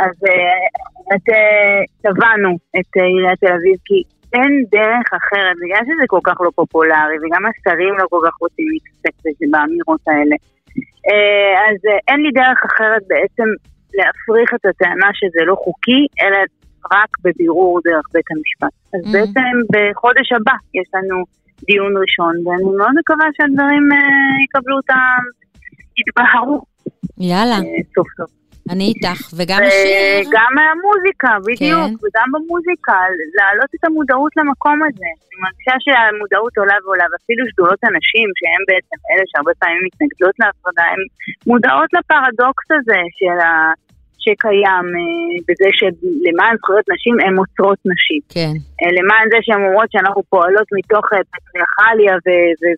אז 0.05 0.14
באמת 0.23 1.28
אה, 1.28 1.81
תבענו 2.02 2.52
את 2.78 2.90
אה, 2.97 3.05
עיריית 3.05 3.40
תל 3.40 3.52
אביב, 3.59 3.76
כי 3.85 4.02
אין 4.33 4.52
דרך 4.71 5.09
אחרת, 5.21 5.57
בגלל 5.62 5.83
שזה 5.85 6.05
כל 6.07 6.21
כך 6.25 6.40
לא 6.40 6.50
פופולרי, 6.55 7.16
וגם 7.23 7.43
השרים 7.47 7.95
לא 7.99 8.07
כל 8.11 8.21
כך 8.26 8.35
רוצים 8.40 8.66
להתעסק 8.73 9.38
באמירות 9.50 10.00
האלה. 10.07 10.37
אה, 11.09 11.52
אז 11.66 11.78
אין 12.09 12.21
לי 12.21 12.31
דרך 12.31 12.61
אחרת 12.71 13.02
בעצם 13.09 13.49
להפריך 13.95 14.55
את 14.55 14.64
הטענה 14.66 15.11
שזה 15.14 15.45
לא 15.45 15.55
חוקי, 15.64 16.02
אלא 16.23 16.38
רק 16.93 17.11
בבירור 17.25 17.81
דרך 17.85 18.07
בית 18.14 18.28
המשפט. 18.31 18.75
אז 18.95 19.02
mm. 19.05 19.12
בעצם 19.12 19.55
בחודש 19.73 20.33
הבא 20.33 20.57
יש 20.75 20.88
לנו 20.95 21.16
דיון 21.66 21.93
ראשון, 22.02 22.35
ואני 22.45 22.76
מאוד 22.78 22.95
מקווה 23.00 23.26
שהדברים 23.37 23.85
אה, 23.93 23.99
יקבלו 24.45 24.76
אותם, 24.76 25.21
יתבהרו. 26.00 26.75
יאללה. 27.18 27.58
אה, 27.66 27.82
סוף 27.94 28.08
סוף. 28.16 28.30
אני 28.73 28.87
איתך, 28.90 29.20
וגם 29.37 29.61
השיר. 29.66 30.28
וגם 30.28 30.52
המוזיקה, 30.66 31.32
בדיוק, 31.46 31.90
כן. 31.90 32.04
וגם 32.04 32.28
במוזיקה, 32.35 32.99
להעלות 33.38 33.70
את 33.76 33.82
המודעות 33.87 34.32
למקום 34.38 34.78
הזה. 34.87 35.11
אני 35.26 35.37
מרגישה 35.44 35.76
שהמודעות 35.85 36.54
עולה 36.61 36.76
ועולה, 36.82 37.06
ואפילו 37.11 37.42
שדולות 37.50 37.80
הנשים, 37.87 38.28
שהן 38.38 38.62
בעצם 38.68 38.99
אלה 39.11 39.25
שהרבה 39.30 39.52
פעמים 39.61 39.82
מתנגדות 39.88 40.35
להפרדה, 40.40 40.87
הן 40.92 41.02
מודעות 41.50 41.90
לפרדוקס 41.96 42.68
הזה 42.76 43.00
של 43.18 43.38
ה... 43.46 43.50
שקיים 44.26 44.87
אה, 44.99 45.37
בזה 45.47 45.68
שלמען 45.78 46.54
זכויות 46.61 46.87
נשים 46.95 47.14
הן 47.25 47.35
עוצרות 47.42 47.80
נשים. 47.92 48.23
כן. 48.37 48.54
אה, 48.78 48.90
למען 48.99 49.26
זה 49.33 49.38
שהן 49.47 49.62
אומרות 49.66 49.88
שאנחנו 49.92 50.23
פועלות 50.33 50.68
מתוך 50.78 51.04
אה, 51.12 51.25
פטריארכליה 51.33 52.14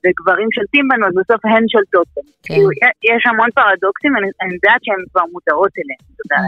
וגברים 0.02 0.48
שולטים 0.56 0.84
בנו, 0.88 1.04
אז 1.08 1.14
בסוף 1.20 1.40
הן 1.52 1.64
שולטות 1.72 2.08
בנו. 2.14 2.32
כן. 2.44 2.54
כאילו, 2.54 2.68
יש 3.12 3.22
המון 3.28 3.50
פרדוקסים, 3.58 4.12
אני, 4.16 4.28
יודעת 4.58 4.80
שהן 4.84 5.02
כבר 5.10 5.24
מודעות 5.34 5.72
אליהן, 5.80 6.04
תודה. 6.18 6.40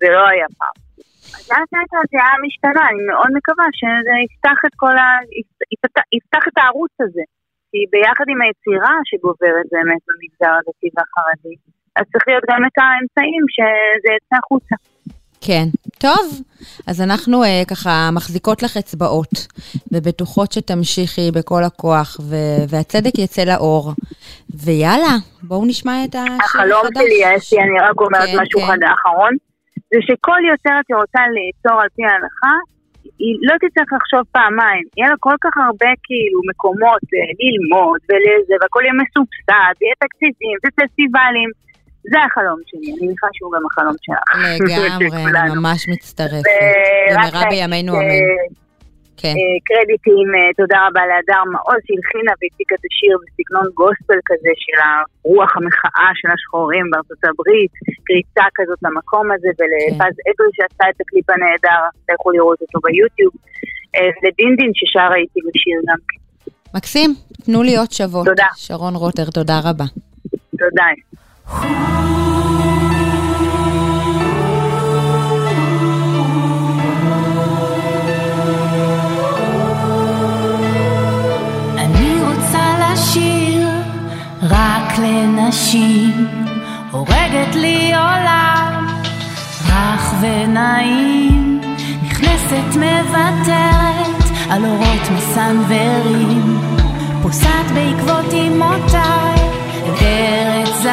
זה 0.00 0.08
לא 0.16 0.22
היה 0.32 0.48
פעם. 0.60 0.76
אז 1.36 1.44
לאט 1.50 1.68
לאט 1.74 1.92
הדעה 1.98 2.34
משתנה, 2.46 2.82
אני 2.90 3.02
מאוד 3.10 3.30
מקווה 3.38 3.66
שזה 3.78 4.14
יפתח 4.26 4.58
את 4.66 4.74
כל 4.82 4.94
ה... 5.02 5.06
יפתח, 5.74 6.04
יפתח 6.18 6.44
את 6.48 6.56
הערוץ 6.60 6.94
הזה. 7.04 7.24
כי 7.70 7.78
ביחד 7.92 8.26
עם 8.32 8.40
היצירה 8.42 8.94
שגוברת 9.08 9.66
באמת 9.72 10.02
במגזר 10.08 10.52
הדתי 10.58 10.88
והחרדי, 10.94 11.54
אז 11.96 12.04
צריך 12.12 12.24
להיות 12.28 12.44
גם 12.50 12.64
את 12.66 12.76
האמצעים 12.78 13.44
שזה 13.54 14.10
יצא 14.16 14.36
החוצה. 14.44 14.74
כן. 15.46 15.66
טוב, 15.98 16.40
אז 16.86 17.00
אנחנו 17.00 17.42
uh, 17.44 17.46
ככה 17.70 17.90
מחזיקות 18.12 18.62
לך 18.62 18.76
אצבעות, 18.76 19.34
ובטוחות 19.92 20.52
שתמשיכי 20.52 21.30
בכל 21.34 21.62
הכוח, 21.64 22.16
ו- 22.30 22.62
והצדק 22.70 23.18
יצא 23.18 23.42
לאור. 23.44 23.92
ויאללה, 24.64 25.14
בואו 25.42 25.66
נשמע 25.66 26.04
את 26.04 26.14
השיר 26.14 26.32
החדש. 26.32 26.44
החלום 26.44 26.82
שלי, 26.94 27.36
אסי, 27.36 27.56
אני 27.60 27.78
רק 27.88 28.00
אומרת 28.00 28.28
כן, 28.28 28.38
משהו 28.40 28.60
כן. 28.60 28.86
אחרון, 28.96 29.32
זה 29.90 29.98
שכל 30.06 30.40
יוצרת 30.50 30.84
שרוצה 30.88 31.22
לאצור 31.36 31.80
על 31.82 31.88
פי 31.96 32.02
ההלכה, 32.04 32.54
היא 33.22 33.34
לא 33.48 33.54
תצטרך 33.62 33.90
לחשוב 33.96 34.22
פעמיים, 34.36 34.84
יהיה 34.96 35.08
לה 35.10 35.18
כל 35.26 35.36
כך 35.44 35.54
הרבה 35.66 35.90
כאילו 36.06 36.38
מקומות 36.50 37.04
אה, 37.14 37.30
ללמוד 37.42 38.00
ולזה, 38.08 38.54
והכל 38.60 38.82
יהיה 38.84 38.96
מסובסד, 39.02 39.72
ויהיה 39.78 39.96
תקציבים 40.04 40.56
ופסטיבלים. 40.62 41.50
זה 42.10 42.18
החלום 42.26 42.60
שלי, 42.66 42.92
אני 42.92 43.06
מניחה 43.06 43.26
שהוא 43.32 43.52
גם 43.52 43.62
החלום 43.70 43.96
שלך. 44.02 44.22
לגמרי, 44.60 45.06
אני 45.40 45.50
ממש 45.54 45.88
מצטרפת. 45.88 46.50
במהרה 47.10 47.42
בימינו 47.50 47.92
אמן. 47.94 48.56
כן. 49.20 49.34
אה, 49.38 49.56
קרדיטים, 49.68 50.28
אה, 50.36 50.50
תודה 50.60 50.78
רבה 50.86 51.02
להדר 51.10 51.42
מעוז 51.52 51.80
שהלחינה 51.86 52.32
והציקה 52.38 52.74
את 52.78 52.84
השיר 52.88 53.14
בסגנון 53.22 53.68
גוספל 53.80 54.20
כזה 54.28 54.52
של 54.62 54.78
הרוח 54.84 55.52
המחאה 55.58 56.10
של 56.20 56.28
השחורים 56.34 56.86
בארצות 56.90 57.22
הברית, 57.30 57.72
קריצה 58.06 58.46
כזאת 58.56 58.80
למקום 58.86 59.26
הזה, 59.34 59.50
ולפז 59.58 60.14
כן. 60.16 60.26
אדרי 60.28 60.50
שעשה 60.56 60.84
את 60.90 60.98
הקליפ 61.02 61.28
הנהדר, 61.34 61.82
אתה 62.00 62.12
יכול 62.16 62.32
לראות 62.36 62.58
אותו 62.64 62.78
ביוטיוב, 62.84 63.32
אה, 63.96 64.10
לדינדין 64.24 64.70
ששרה 64.78 65.16
איתי 65.22 65.40
בשיר 65.46 65.78
גם 65.88 66.00
כן. 66.08 66.20
מקסים, 66.76 67.10
תנו 67.44 67.62
לי 67.62 67.74
עוד 67.80 67.90
שוות. 67.98 68.26
תודה. 68.26 68.50
שרון 68.56 68.94
רוטר, 68.94 69.26
תודה 69.38 69.58
רבה. 69.66 69.88
תודה. 70.62 70.88
לנשים, 84.98 86.26
הורגת 86.90 87.54
לי 87.54 87.92
עולם, 87.94 88.86
רך 89.68 90.14
ונעים, 90.20 91.60
נכנסת 92.02 92.76
מוותרת 92.76 94.50
על 94.50 94.64
אורות 94.64 95.10
מסנוורים, 95.16 96.58
פוסעת 97.22 97.70
בעקבות 97.74 98.34
אמותיי, 98.34 99.36
ארץ 100.02 100.86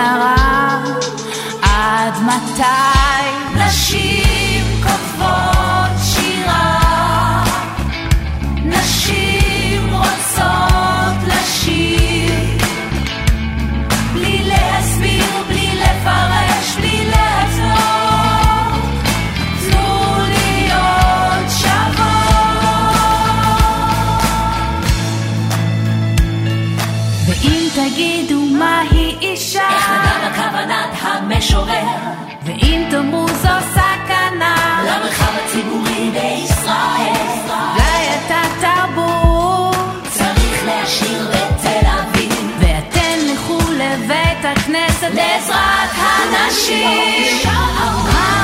הנשים. 46.54 48.43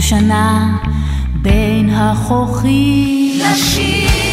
שושנה 0.00 0.76
בין 1.42 1.90
החוכים. 1.90 3.40
נשים 3.52 4.29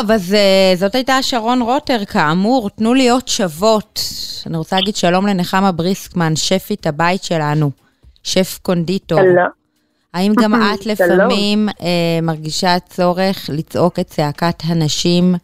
טוב, 0.00 0.10
אז 0.10 0.36
זאת 0.76 0.94
הייתה 0.94 1.22
שרון 1.22 1.62
רוטר, 1.62 2.04
כאמור, 2.04 2.70
תנו 2.70 2.94
להיות 2.94 3.28
שוות. 3.28 4.00
אני 4.46 4.56
רוצה 4.56 4.76
להגיד 4.76 4.96
שלום 4.96 5.26
לנחמה 5.26 5.72
בריסקמן, 5.72 6.36
שפית 6.36 6.86
הבית 6.86 7.22
שלנו, 7.22 7.70
שף 8.22 8.58
קונדיטור. 8.62 9.20
שלום. 9.20 9.48
האם 10.14 10.32
גם 10.42 10.54
את 10.74 10.86
לפעמים 10.86 11.68
uh, 11.68 11.82
מרגישה 12.22 12.78
צורך 12.88 13.50
לצעוק 13.52 13.98
את 13.98 14.06
צעקת 14.06 14.62
הנשים, 14.64 15.34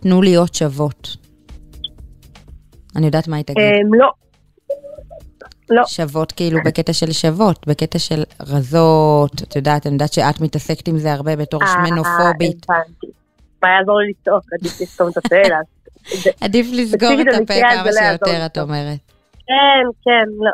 תנו 0.00 0.22
להיות 0.22 0.54
שוות? 0.54 1.16
אני 2.96 3.06
יודעת 3.06 3.28
מה 3.28 3.36
היא 3.36 3.44
תגיד. 3.44 3.64
אמ, 3.64 3.94
לא. 3.94 4.10
לא. 5.70 5.82
שוות 5.86 6.32
כאילו 6.32 6.58
בקטע 6.64 6.92
של 6.92 7.12
שוות, 7.12 7.66
בקטע 7.66 7.98
של 7.98 8.22
רזות, 8.40 9.42
את 9.42 9.56
יודעת, 9.56 9.86
אני 9.86 9.92
יודעת 9.94 10.12
שאת 10.12 10.40
מתעסקת 10.40 10.88
עם 10.88 10.98
זה 10.98 11.12
הרבה 11.12 11.36
בתור 11.36 11.60
שמנופובית. 11.66 12.70
אה, 12.70 12.76
הבנתי. 12.76 13.23
מה 13.64 13.70
יעזור 13.70 13.98
לי 14.00 14.10
לצעוק? 14.10 14.44
עדיף 14.52 14.80
לסתום 14.80 15.08
את 15.08 15.16
הפה. 15.16 15.36
עדיף 16.40 16.66
לסגור 16.72 17.16
את 17.22 17.34
הפה 17.42 17.54
כמה 17.60 17.90
שיותר. 17.92 18.46
את 18.46 18.58
אומרת. 18.58 18.98
כן, 19.46 19.84
כן, 20.04 20.26
לא. 20.44 20.50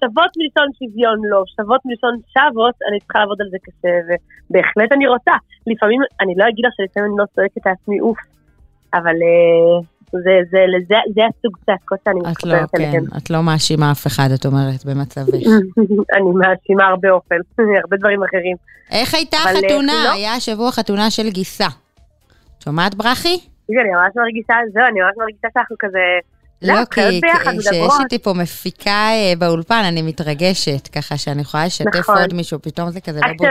שוות 0.00 0.32
מלשון 0.38 0.68
שוויון 0.78 1.18
לא, 1.30 1.42
שוות 1.56 1.80
מלשון 1.84 2.14
שוות, 2.34 2.74
אני 2.90 3.00
צריכה 3.00 3.18
לעבוד 3.18 3.38
על 3.40 3.48
זה 3.50 3.58
קשה, 3.66 3.94
ובהחלט 4.06 4.92
אני 4.92 5.06
רוצה. 5.06 5.32
לפעמים, 5.66 6.00
אני 6.20 6.34
לא 6.36 6.44
אגיד 6.48 6.64
לך 6.66 6.72
שלפעמים 6.76 7.10
אני 7.10 7.18
לא 7.18 7.24
צועקת 7.34 7.66
לעצמי 7.66 8.00
אוף, 8.00 8.18
אבל 8.94 9.16
אה, 9.26 9.80
זה, 10.12 10.34
זה, 10.50 10.58
זה, 10.88 10.94
זה 11.14 11.22
הסוג 11.28 11.56
צעקות 11.66 11.98
שאני 12.04 12.20
את 12.20 12.24
לא, 12.24 12.30
מתחברת 12.30 12.70
כן, 12.70 12.82
אליהן. 12.82 13.04
את 13.16 13.30
לא 13.30 13.42
מאשימה 13.42 13.92
אף 13.92 14.06
אחד, 14.06 14.28
את 14.34 14.46
אומרת, 14.46 14.84
במצבך. 14.86 15.46
אני 16.16 16.30
מאשימה 16.34 16.84
הרבה 16.86 17.10
אוכל, 17.10 17.40
הרבה 17.82 17.96
דברים 17.96 18.22
אחרים. 18.22 18.56
איך 18.90 19.14
הייתה 19.14 19.36
אה, 19.36 19.50
החתונה? 19.50 20.04
לא. 20.04 20.12
היה 20.12 20.34
השבוע 20.34 20.72
חתונה 20.72 21.10
של 21.10 21.28
גיסה. 21.30 21.68
שומעת, 22.64 22.94
ברכי? 22.94 23.38
אני 23.70 23.90
ממש 23.90 24.12
מרגישה, 24.16 24.54
זהו, 24.72 24.82
אני 24.90 25.00
ממש 25.00 25.14
מרגישה 25.18 25.48
שאנחנו 25.54 25.76
כזה... 25.78 25.98
לא, 26.62 26.74
לא, 26.74 26.84
כי 26.84 27.00
חיות 27.00 27.14
ביחד, 27.22 27.50
כי- 27.50 27.62
שיש 27.62 27.72
מדברות. 27.72 28.00
איתי 28.00 28.18
פה 28.18 28.32
מפיקה 28.32 28.90
אה, 29.10 29.32
באולפן, 29.38 29.82
אני 29.88 30.02
מתרגשת, 30.02 30.88
ככה 30.88 31.16
שאני 31.16 31.40
יכולה 31.40 31.66
לשתף 31.66 31.96
נכון. 31.98 32.18
עוד 32.18 32.34
מישהו, 32.34 32.58
פתאום 32.62 32.90
זה 32.90 33.00
כזה 33.00 33.20
לא 33.20 33.26
בודד. 33.38 33.48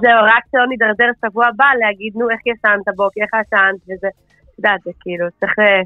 זהו, 0.00 0.20
רק 0.24 0.42
שלא 0.52 0.66
נידרדר 0.68 1.10
שבוע 1.26 1.46
הבא 1.46 1.64
להגיד, 1.80 2.12
נו, 2.16 2.30
איך 2.30 2.40
ישנת 2.46 2.96
בוקר, 2.96 3.20
איך 3.20 3.30
ישנת, 3.46 3.80
וזה, 3.84 4.06
את 4.06 4.58
יודעת, 4.58 4.80
זה 4.84 4.90
כאילו, 5.00 5.26
צריך 5.40 5.52
אה, 5.58 5.80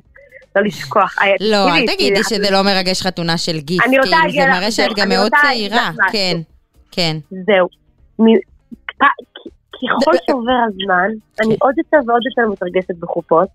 לא 0.57 0.62
לשכוח. 0.62 1.14
אה, 1.23 1.27
לא, 1.40 1.77
אל 1.77 1.87
תגידי 1.87 2.23
כי- 2.23 2.35
שזה 2.35 2.51
לא 2.51 2.62
מרגש 2.62 3.03
חתונה 3.03 3.38
של 3.38 3.57
אני 3.87 3.99
רוצה 3.99 4.16
כאילו, 4.29 4.45
זה 4.45 4.51
מראה 4.51 4.71
שאת 4.71 4.90
גם 4.97 5.09
מאוד 5.09 5.33
צעירה. 5.42 5.90
כן, 6.12 6.37
כן. 6.90 7.16
זהו. 7.31 7.68
ככל 9.83 10.12
שעובר 10.27 10.61
הזמן, 10.66 11.09
אני 11.40 11.57
עוד 11.61 11.75
יותר 11.79 11.99
ועוד 12.07 12.23
יותר 12.29 12.53
מתרגשת 12.53 12.97
בחופות. 13.01 13.49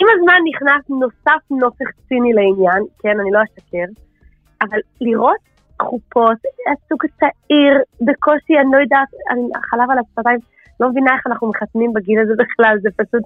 עם 0.00 0.06
הזמן 0.14 0.40
נכנס 0.50 0.90
נוסף 0.90 1.42
נופך 1.50 1.88
ציני 2.08 2.32
לעניין, 2.32 2.82
כן, 3.02 3.20
אני 3.20 3.30
לא 3.32 3.40
אשקר, 3.42 3.88
אבל 4.62 4.78
לראות 5.00 5.42
חופות, 5.82 6.38
הסוג 6.72 7.00
צעיר, 7.20 7.74
בקושי, 8.00 8.58
אני 8.60 8.68
לא 8.72 8.78
יודעת, 8.78 9.08
אני 9.30 9.42
חלב 9.70 9.90
על 9.90 9.98
השפתיים, 9.98 10.38
לא 10.80 10.90
מבינה 10.90 11.14
איך 11.14 11.26
אנחנו 11.26 11.48
מחתנים 11.48 11.92
בגיל 11.92 12.18
הזה 12.20 12.32
בכלל, 12.38 12.76
זה 12.82 12.88
פשוט 12.96 13.22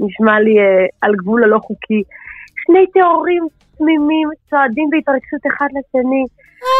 נשמע 0.00 0.40
לי 0.40 0.58
אה, 0.58 0.86
על 1.00 1.12
גבול 1.16 1.44
הלא 1.44 1.58
חוקי. 1.58 2.02
שני 2.68 2.86
טהורים 2.94 3.42
תמימים 3.78 4.28
צועדים 4.50 4.88
בהתרגשות 4.90 5.42
אחד 5.50 5.68
לשני. 5.76 6.24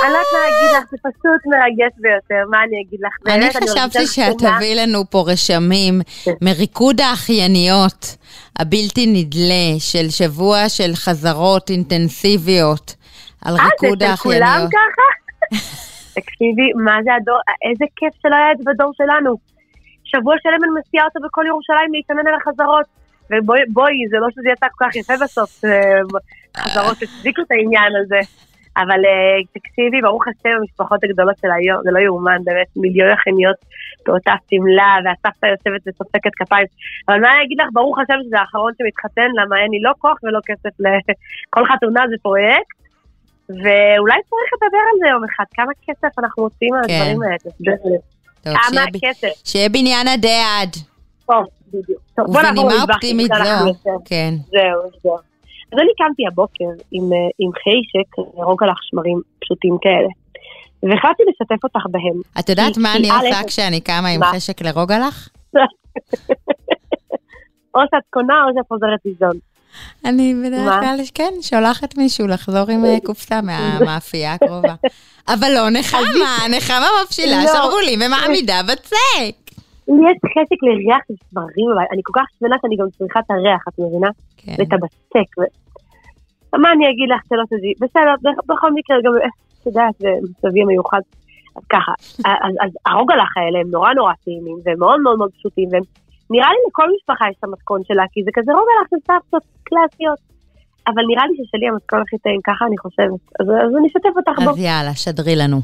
אני 0.05 0.13
לא 0.13 0.19
יודעת 0.19 0.27
מה 0.33 0.39
להגיד 0.45 0.71
לך, 0.77 0.91
זה 0.91 0.97
פשוט 0.99 1.41
מרגש 1.47 1.93
ביותר, 1.99 2.49
מה 2.51 2.59
אני 2.65 2.77
אגיד 2.83 3.01
לך? 3.03 3.15
אני 3.35 3.51
חשבתי 3.51 4.07
שאת. 4.07 4.39
תביאי 4.39 4.75
לנו 4.75 5.11
פה 5.11 5.25
רשמים 5.27 5.95
כן. 6.25 6.33
מריקוד 6.43 7.01
האחייניות 7.01 8.17
הבלתי 8.59 9.07
נדלה 9.07 9.69
של 9.79 10.11
שבוע 10.11 10.69
של 10.69 10.93
חזרות 10.95 11.71
אינטנסיביות 11.71 12.95
על 13.45 13.55
אה, 13.57 13.65
ריקוד 13.65 14.03
זה 14.03 14.09
של 14.09 14.17
כולם 14.17 14.43
האחייניות. 14.43 14.71
ככה? 14.73 15.09
תקשיבי, 16.21 16.69
מה 16.85 16.97
זה 17.05 17.11
הדור, 17.15 17.41
איזה 17.71 17.85
כיף 17.97 18.13
שלא 18.23 18.37
היה 18.37 18.53
את 18.53 18.59
זה 18.59 18.65
בדור 18.67 18.91
שלנו. 18.97 19.33
שבוע 20.05 20.35
שלם 20.43 20.61
אני 20.65 20.73
מסיעה 20.81 21.05
אותו 21.05 21.19
בכל 21.27 21.45
ירושלים 21.47 21.93
להתענן 21.95 22.27
על 22.27 22.35
החזרות. 22.35 22.87
ובואי, 23.31 24.09
זה 24.11 24.17
לא 24.19 24.27
שזה 24.31 24.49
יצא 24.53 24.67
כל 24.77 24.85
כך 24.85 24.97
יפה 24.97 25.15
בסוף, 25.25 25.61
חזרות 26.57 27.03
הצדיקו 27.03 27.43
את 27.43 27.51
העניין 27.51 27.93
הזה. 28.01 28.21
אבל 28.83 29.01
אה, 29.11 29.39
תקשיבי, 29.53 30.01
ברוך 30.03 30.25
השם, 30.29 30.55
המשפחות 30.61 31.05
הגדולות 31.05 31.39
של 31.43 31.49
היום, 31.59 31.79
זה 31.85 31.91
לא 31.91 31.99
יאומן, 31.99 32.41
באמת, 32.45 32.67
מיליון 32.77 33.11
אחייניות 33.11 33.57
באותה 34.07 34.35
שמלה, 34.51 34.97
והסבתא 35.05 35.47
יושבת 35.47 35.83
וסופקת 35.87 36.31
כפיים. 36.37 36.67
אבל 37.09 37.21
מה 37.21 37.29
אני 37.33 37.45
אגיד 37.45 37.59
לך, 37.61 37.69
ברוך 37.73 37.99
השם 37.99 38.19
שזה 38.27 38.39
האחרון 38.41 38.73
שמתחתן, 38.79 39.29
למה 39.41 39.55
אין 39.63 39.71
לי 39.71 39.81
לא 39.81 39.93
כוח 39.99 40.19
ולא 40.23 40.41
כסף 40.47 40.75
לכל 40.81 41.65
חתונה 41.71 42.03
זה 42.11 42.17
פרויקט. 42.23 42.79
ואולי 43.49 44.19
צריך 44.29 44.49
לדבר 44.55 44.83
על 44.93 44.99
זה 45.01 45.07
יום 45.09 45.25
אחד, 45.25 45.45
כמה 45.55 45.73
כסף 45.87 46.19
אנחנו 46.19 46.43
מוציאים 46.43 46.75
על 46.75 46.83
כן. 46.87 46.95
הדברים 46.95 47.23
האלה, 47.23 47.37
כמה 48.45 48.85
כסף. 49.03 49.29
שיהיה 49.45 49.69
בניין 49.69 50.09
הדעד. 50.09 50.77
טוב, 51.27 51.45
בדיוק. 51.69 52.01
טוב, 52.17 52.27
בוא 52.27 52.43
נעבור 52.43 52.65
ובנימה 52.65 52.79
למטבח, 52.81 52.95
אופטימית 52.95 53.31
זו. 53.85 53.99
כן. 54.05 54.35
זהו, 54.51 54.91
זהו. 55.03 55.17
אז 55.73 55.79
אני 55.79 55.91
קמתי 55.99 56.23
הבוקר 56.33 56.65
עם, 56.93 57.13
אה, 57.13 57.19
עם 57.39 57.51
חיישק, 57.53 58.09
רוגלח 58.35 58.77
שמרים 58.91 59.21
פשוטים 59.41 59.77
כאלה. 59.81 60.09
והחלטתי 60.83 61.23
לשתף 61.31 61.65
אותך 61.65 61.87
בהם. 61.91 62.21
את 62.41 62.49
יודעת 62.49 62.75
כי- 62.75 62.81
מה 62.81 62.93
כי 62.93 62.99
אני 62.99 63.11
עושה 63.11 63.41
כשאני 63.47 63.81
קמה 63.81 64.09
עם? 64.09 64.21
חשק 64.25 64.63
לרוגלח? 64.63 65.29
או 67.75 67.81
שאת 67.81 68.03
קונה 68.11 68.35
או 68.45 68.55
שאת 68.55 68.69
חוזרת 68.69 68.99
ליזון. 69.05 69.39
אני 70.05 70.35
בדרך? 70.45 70.81
כלל, 70.81 71.01
כן, 71.15 71.33
שולחת 71.43 71.97
מישהו 71.97 72.27
לחזור 72.27 72.71
עם 72.71 72.85
אה, 72.85 72.97
קופסה 73.07 73.41
מהמאפייה 73.43 74.33
הקרובה. 74.35 74.75
אבל 75.29 75.49
לא 75.55 75.71
נחמה, 75.71 76.01
נחמה 76.57 76.87
מפשילה 77.05 77.45
לא. 77.45 77.53
שרוולים 77.53 77.99
ומעמידה 78.07 78.61
בצק. 78.63 79.48
לי 79.89 80.11
יש 80.11 80.19
חשק 80.35 80.61
לריח 80.63 81.03
של 81.09 81.15
שמרים, 81.31 81.69
אבל 81.75 81.85
אני 81.93 82.01
כל 82.05 82.13
כך 82.17 82.27
שמנה 82.39 82.57
שאני 82.63 82.77
גם 82.77 82.87
צריכה 82.99 83.21
את 83.21 83.31
הריח, 83.31 83.63
את 83.69 83.75
מבינה? 83.79 84.11
כן. 84.37 84.55
ואת 84.59 84.73
הבצק. 84.73 85.29
ו... 85.39 85.43
מה 86.63 86.73
אני 86.73 86.85
אגיד 86.91 87.09
לך 87.15 87.21
שלא 87.29 87.45
תדעי? 87.51 87.73
בסדר, 87.81 88.15
בכ- 88.25 88.45
בכל 88.49 88.73
מקרה, 88.73 88.97
גם, 89.05 89.13
את 89.61 89.67
יודעת, 89.67 89.95
זה 89.99 90.09
מצבי 90.31 90.65
מיוחד. 90.65 91.01
אז 91.57 91.63
ככה, 91.75 91.93
אז, 92.47 92.55
אז 92.65 92.71
הרוגלח 92.87 93.37
האלה 93.37 93.59
הם 93.59 93.71
נורא 93.71 93.93
נורא 93.95 94.13
טעימים, 94.25 94.59
והם 94.65 94.79
מאוד 94.79 95.01
מאוד 95.01 95.19
מאוד 95.19 95.31
פשוטים, 95.39 95.69
והם, 95.73 95.83
נראה 96.31 96.49
לי 96.49 96.59
לכל 96.69 96.89
משפחה 96.97 97.25
יש 97.31 97.37
את 97.39 97.45
המתכון 97.45 97.81
שלה, 97.85 98.05
כי 98.13 98.25
זה 98.25 98.31
כזה 98.35 98.53
רוגלח 98.53 98.87
של 98.91 98.97
סבתות 99.07 99.43
קלאסיות. 99.65 100.19
אבל 100.87 101.03
נראה 101.09 101.27
לי 101.27 101.35
ששלי 101.37 101.69
המתכון 101.69 102.01
הכי 102.03 102.19
טעים, 102.19 102.41
ככה 102.45 102.67
אני 102.67 102.79
חושבת. 102.79 103.21
אז, 103.41 103.47
אז 103.49 103.77
אני 103.79 103.87
אשתף 103.89 104.15
אותך 104.17 104.43
בו. 104.45 104.51
אז 104.51 104.59
יאללה, 104.59 104.95
שדרי 104.95 105.37
לנו. 105.37 105.57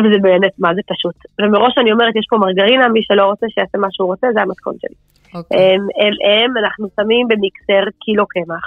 וזה 0.00 0.18
באמת, 0.22 0.54
מה 0.58 0.74
זה 0.74 0.80
פשוט. 0.92 1.16
ומראש 1.40 1.74
אני 1.78 1.92
אומרת, 1.92 2.16
יש 2.16 2.26
פה 2.30 2.36
מרגרינה, 2.36 2.88
מי 2.88 3.00
שלא 3.02 3.24
רוצה 3.24 3.46
שיעשה 3.54 3.78
מה 3.78 3.88
שהוא 3.90 4.06
רוצה, 4.06 4.26
זה 4.34 4.40
המתכון 4.42 4.74
שלי. 4.80 4.98
אוקיי. 5.34 5.58
הם, 5.58 5.80
הם, 6.00 6.12
הם, 6.28 6.64
אנחנו 6.64 6.86
שמים 6.96 7.28
במיקסר 7.28 7.82
קילו 8.00 8.26
קמח. 8.26 8.66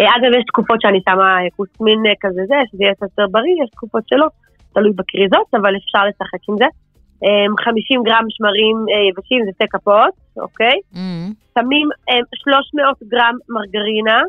אה, 0.00 0.16
אגב, 0.16 0.30
יש 0.38 0.44
תקופות 0.46 0.80
שאני 0.80 1.00
שמה 1.08 1.28
אה, 1.38 1.50
כוסמין 1.56 1.98
אה, 2.06 2.12
כזה 2.20 2.42
זה, 2.46 2.54
שזה 2.68 2.82
יהיה 2.82 2.94
יותר 3.02 3.26
בריא, 3.30 3.56
יש 3.62 3.70
תקופות 3.70 4.02
שלא, 4.08 4.26
תלוי 4.74 4.92
בקריזות, 4.92 5.48
אבל 5.54 5.76
אפשר 5.76 6.02
לשחק 6.08 6.42
עם 6.48 6.56
זה. 6.56 6.68
אה, 7.24 7.64
50 7.64 8.02
גרם 8.02 8.24
שמרים 8.28 8.76
אה, 8.92 9.08
יבשים 9.08 9.44
זה 9.44 9.50
שתי 9.54 9.68
כפות, 9.70 10.14
אוקיי? 10.36 10.76
Mm, 10.94 10.98
שמים 11.54 11.88
אה, 12.10 12.20
300 12.34 13.02
גרם 13.02 13.36
מרגרינה, 13.48 14.20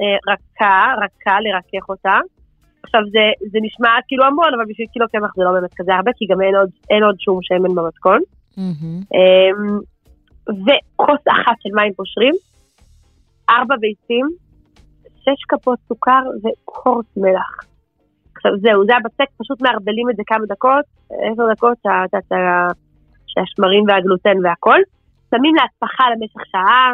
אה, 0.00 0.16
רכה, 0.32 0.94
רכה, 1.02 1.36
לרכך 1.40 1.88
אותה. 1.88 2.18
עכשיו 2.82 3.00
זה, 3.10 3.24
זה 3.50 3.58
נשמע 3.62 3.88
כאילו 4.08 4.24
המון, 4.24 4.54
אבל 4.56 4.64
בשביל 4.68 4.86
קילו 4.92 5.06
קמח 5.12 5.32
זה 5.36 5.42
לא 5.44 5.52
באמת 5.52 5.74
כזה 5.76 5.94
הרבה, 5.94 6.10
כי 6.16 6.26
גם 6.26 6.40
אין 6.42 6.54
עוד, 6.56 6.70
אין 6.90 7.02
עוד 7.02 7.20
שום 7.20 7.38
שמן 7.42 7.74
במתכון. 7.74 8.20
Mm-hmm. 8.58 9.14
וכוס 10.48 11.22
אחת 11.28 11.56
של 11.62 11.70
מים 11.74 11.92
פושרים, 11.92 12.34
ארבע 13.50 13.76
ביצים, 13.80 14.26
שש 15.22 15.44
כפות 15.48 15.78
סוכר 15.88 16.22
וקורס 16.42 17.06
מלח. 17.16 17.60
עכשיו 18.36 18.52
זהו, 18.60 18.84
זה 18.86 18.92
הבצק, 18.96 19.30
פשוט 19.38 19.62
מערבלים 19.62 20.10
את 20.10 20.16
זה 20.16 20.22
כמה 20.26 20.46
דקות, 20.48 20.84
עשר 21.10 21.44
דקות 21.52 21.78
שהשמרים 23.26 23.84
והגלוטן 23.88 24.36
והכל. 24.44 24.80
שמים 25.30 25.54
להצפחה 25.54 26.04
למשך 26.12 26.42
שעה, 26.52 26.92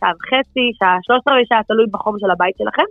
שעה 0.00 0.12
וחצי, 0.16 0.66
שעה 0.78 0.96
שלושת 1.02 1.28
רבעי 1.28 1.46
שעה, 1.46 1.62
תלוי 1.62 1.86
בחום 1.90 2.18
של 2.18 2.30
הבית 2.30 2.56
שלכם. 2.58 2.88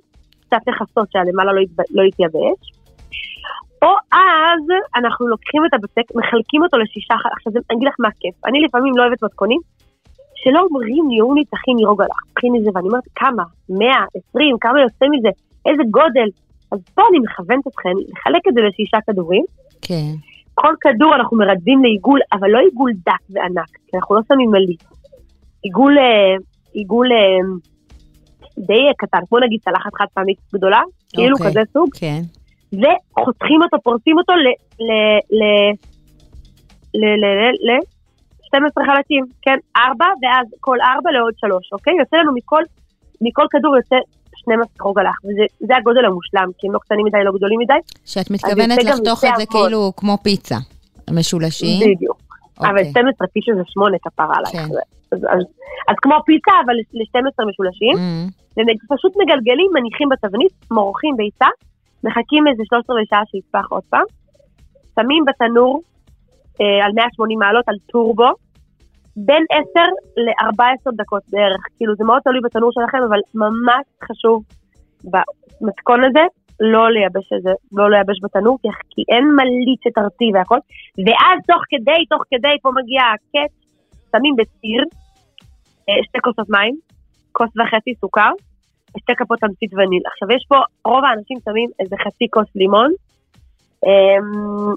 קצת 0.51 0.67
לכסות 0.67 1.07
שהלמעלה 1.11 1.53
לא, 1.53 1.61
לא 1.91 2.03
יתייבש. 2.03 2.61
או 3.81 3.91
אז 4.11 4.63
אנחנו 4.95 5.27
לוקחים 5.27 5.61
את 5.65 5.73
הבצק, 5.73 6.15
מחלקים 6.15 6.63
אותו 6.63 6.77
לשישה, 6.77 7.13
עכשיו 7.37 7.53
אני 7.53 7.77
אגיד 7.77 7.87
לך 7.87 7.95
מה 7.99 8.07
הכיף, 8.07 8.35
אני 8.45 8.57
לפעמים 8.65 8.97
לא 8.97 9.03
אוהבת 9.03 9.23
מתכונים, 9.23 9.61
שלא 10.35 10.59
אומרים 10.59 11.09
לי, 11.09 11.21
אומרים 11.21 11.37
לי, 11.37 11.45
תכיני 11.45 11.85
רוגע 11.85 12.05
לך, 12.05 12.19
תכיני 12.33 12.63
זה, 12.63 12.69
ואני 12.73 12.87
אומרת, 12.87 13.03
כמה? 13.15 13.43
מאה, 13.69 14.05
עשרים, 14.17 14.55
כמה 14.61 14.81
יוצא 14.81 15.05
מזה? 15.13 15.29
איזה 15.65 15.83
גודל? 15.91 16.29
אז 16.71 16.79
פה 16.95 17.01
אני 17.09 17.19
מכוונת 17.19 17.67
אתכם 17.67 17.95
לחלק 18.11 18.43
את 18.47 18.53
זה 18.53 18.61
לשישה 18.61 18.97
כדורים. 19.07 19.43
כן. 19.81 20.11
כל 20.53 20.73
כדור 20.81 21.15
אנחנו 21.15 21.37
מרדדים 21.37 21.83
לעיגול, 21.83 22.19
אבל 22.33 22.49
לא 22.49 22.59
עיגול 22.59 22.91
דק 23.05 23.23
וענק, 23.29 23.71
כי 23.87 23.97
אנחנו 23.97 24.15
לא 24.15 24.21
שמים 24.27 24.51
מליץ. 24.51 24.83
עיגול, 25.63 25.97
אה, 25.97 26.35
עיגול 26.73 27.07
אה, 27.11 27.41
די 28.57 28.81
קטן, 28.97 29.19
כמו 29.29 29.39
נגיד 29.39 29.59
צלחת 29.65 29.93
חד 29.97 30.05
פעמית 30.13 30.37
גדולה, 30.53 30.81
כאילו 31.09 31.35
אוקיי, 31.37 31.47
כזה 31.47 31.61
סוג. 31.73 31.89
כן. 31.93 32.21
וחותכים 32.73 33.61
אותו, 33.61 33.77
פורסים 33.83 34.17
אותו 34.17 34.33
ל... 34.33 34.47
ל... 34.87 34.91
ל... 35.39 35.43
ל... 37.01 37.25
ל... 37.25 37.71
ל... 37.71 37.79
12 38.51 38.85
חלקים, 38.85 39.25
כן, 39.41 39.57
4, 39.77 40.05
ואז 40.21 40.47
כל 40.59 40.77
4 40.81 41.11
לעוד 41.11 41.33
3, 41.37 41.69
אוקיי? 41.73 41.93
יוצא 41.99 42.17
לנו 42.17 42.31
מכל, 42.35 42.63
מכל 43.21 43.45
כדור 43.51 43.75
יוצא 43.77 43.95
12 44.35 44.67
רוגלח, 44.81 45.15
וזה 45.25 45.73
הגודל 45.77 46.05
המושלם, 46.05 46.49
כי 46.57 46.67
הם 46.67 46.73
לא 46.73 46.79
קטנים 46.79 47.05
מדי, 47.05 47.17
לא 47.25 47.31
גדולים 47.31 47.59
מדי. 47.59 47.73
שאת 48.05 48.31
מתכוונת 48.31 48.83
לחתוך 48.83 49.23
את 49.25 49.29
זה 49.37 49.45
כאילו 49.45 49.91
כמו 49.97 50.17
פיצה, 50.23 50.55
משולשים? 51.11 51.79
בדיוק. 51.95 52.21
אוקיי. 52.57 52.69
אבל 52.69 52.83
12 52.89 53.27
פיצה 53.27 53.51
זה 53.55 53.61
8 53.65 53.97
כפרה 54.01 54.35
עלייך. 54.37 54.67
כן. 54.67 55.00
אז, 55.11 55.19
אז, 55.23 55.43
אז 55.89 55.95
כמו 56.01 56.15
פיצה, 56.25 56.51
אבל 56.65 56.75
ל-12 56.97 57.45
משולשים, 57.49 57.95
mm-hmm. 57.95 58.91
ופשוט 58.91 59.13
מגלגלים, 59.21 59.69
מניחים 59.73 60.09
בתבנית, 60.09 60.53
מורחים 60.71 61.17
ביצה, 61.17 61.49
מחכים 62.03 62.47
איזה 62.47 62.63
13 62.65 62.95
שעה 63.09 63.23
שיצפח 63.25 63.65
עוד 63.69 63.83
פעם, 63.89 64.07
שמים 64.95 65.23
בתנור 65.25 65.81
אה, 66.61 66.85
על 66.85 66.91
180 66.95 67.39
מעלות, 67.39 67.69
על 67.69 67.75
טורבו, 67.91 68.31
בין 69.15 69.43
10 69.51 69.63
ל-14 70.17 70.91
דקות 70.93 71.23
בערך. 71.31 71.61
כאילו 71.77 71.95
זה 71.95 72.03
מאוד 72.03 72.21
תלוי 72.23 72.41
בתנור 72.43 72.71
שלכם, 72.71 72.97
אבל 73.09 73.19
ממש 73.35 73.85
חשוב 74.03 74.43
במתכון 75.11 76.03
הזה 76.03 76.25
לא 76.59 76.91
לייבש 76.91 77.27
את 77.37 77.41
זה, 77.41 77.53
לא 77.71 77.89
לייבש 77.89 78.17
בתנור, 78.23 78.57
כי 78.89 79.01
אין 79.11 79.25
מליץ 79.35 79.79
שתרטיב 79.83 80.35
והכל. 80.35 80.59
ואז 81.05 81.37
תוך 81.47 81.61
כדי, 81.69 82.05
תוך 82.09 82.23
כדי, 82.31 82.55
פה 82.61 82.69
מגיע 82.79 83.01
הקט, 83.13 83.51
שמים 84.11 84.35
בסיר, 84.35 84.81
אה, 84.83 85.00
שתי 86.03 86.19
כוסות 86.23 86.49
מים, 86.49 86.75
כוס 87.31 87.49
וחצי 87.57 87.93
סוכר, 88.01 88.31
ושתי 88.97 89.13
כפות 89.17 89.39
תמצית 89.39 89.73
וניל. 89.73 90.03
עכשיו 90.11 90.27
יש 90.35 90.45
פה, 90.47 90.57
רוב 90.85 91.03
האנשים 91.05 91.37
שמים 91.45 91.69
איזה 91.79 91.95
חצי 92.03 92.25
כוס 92.29 92.47
לימון, 92.55 92.91
אמ, 93.85 94.73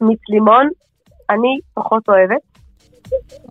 מיץ 0.00 0.20
לימון, 0.28 0.66
אני 1.30 1.58
פחות 1.74 2.08
אוהבת. 2.08 2.44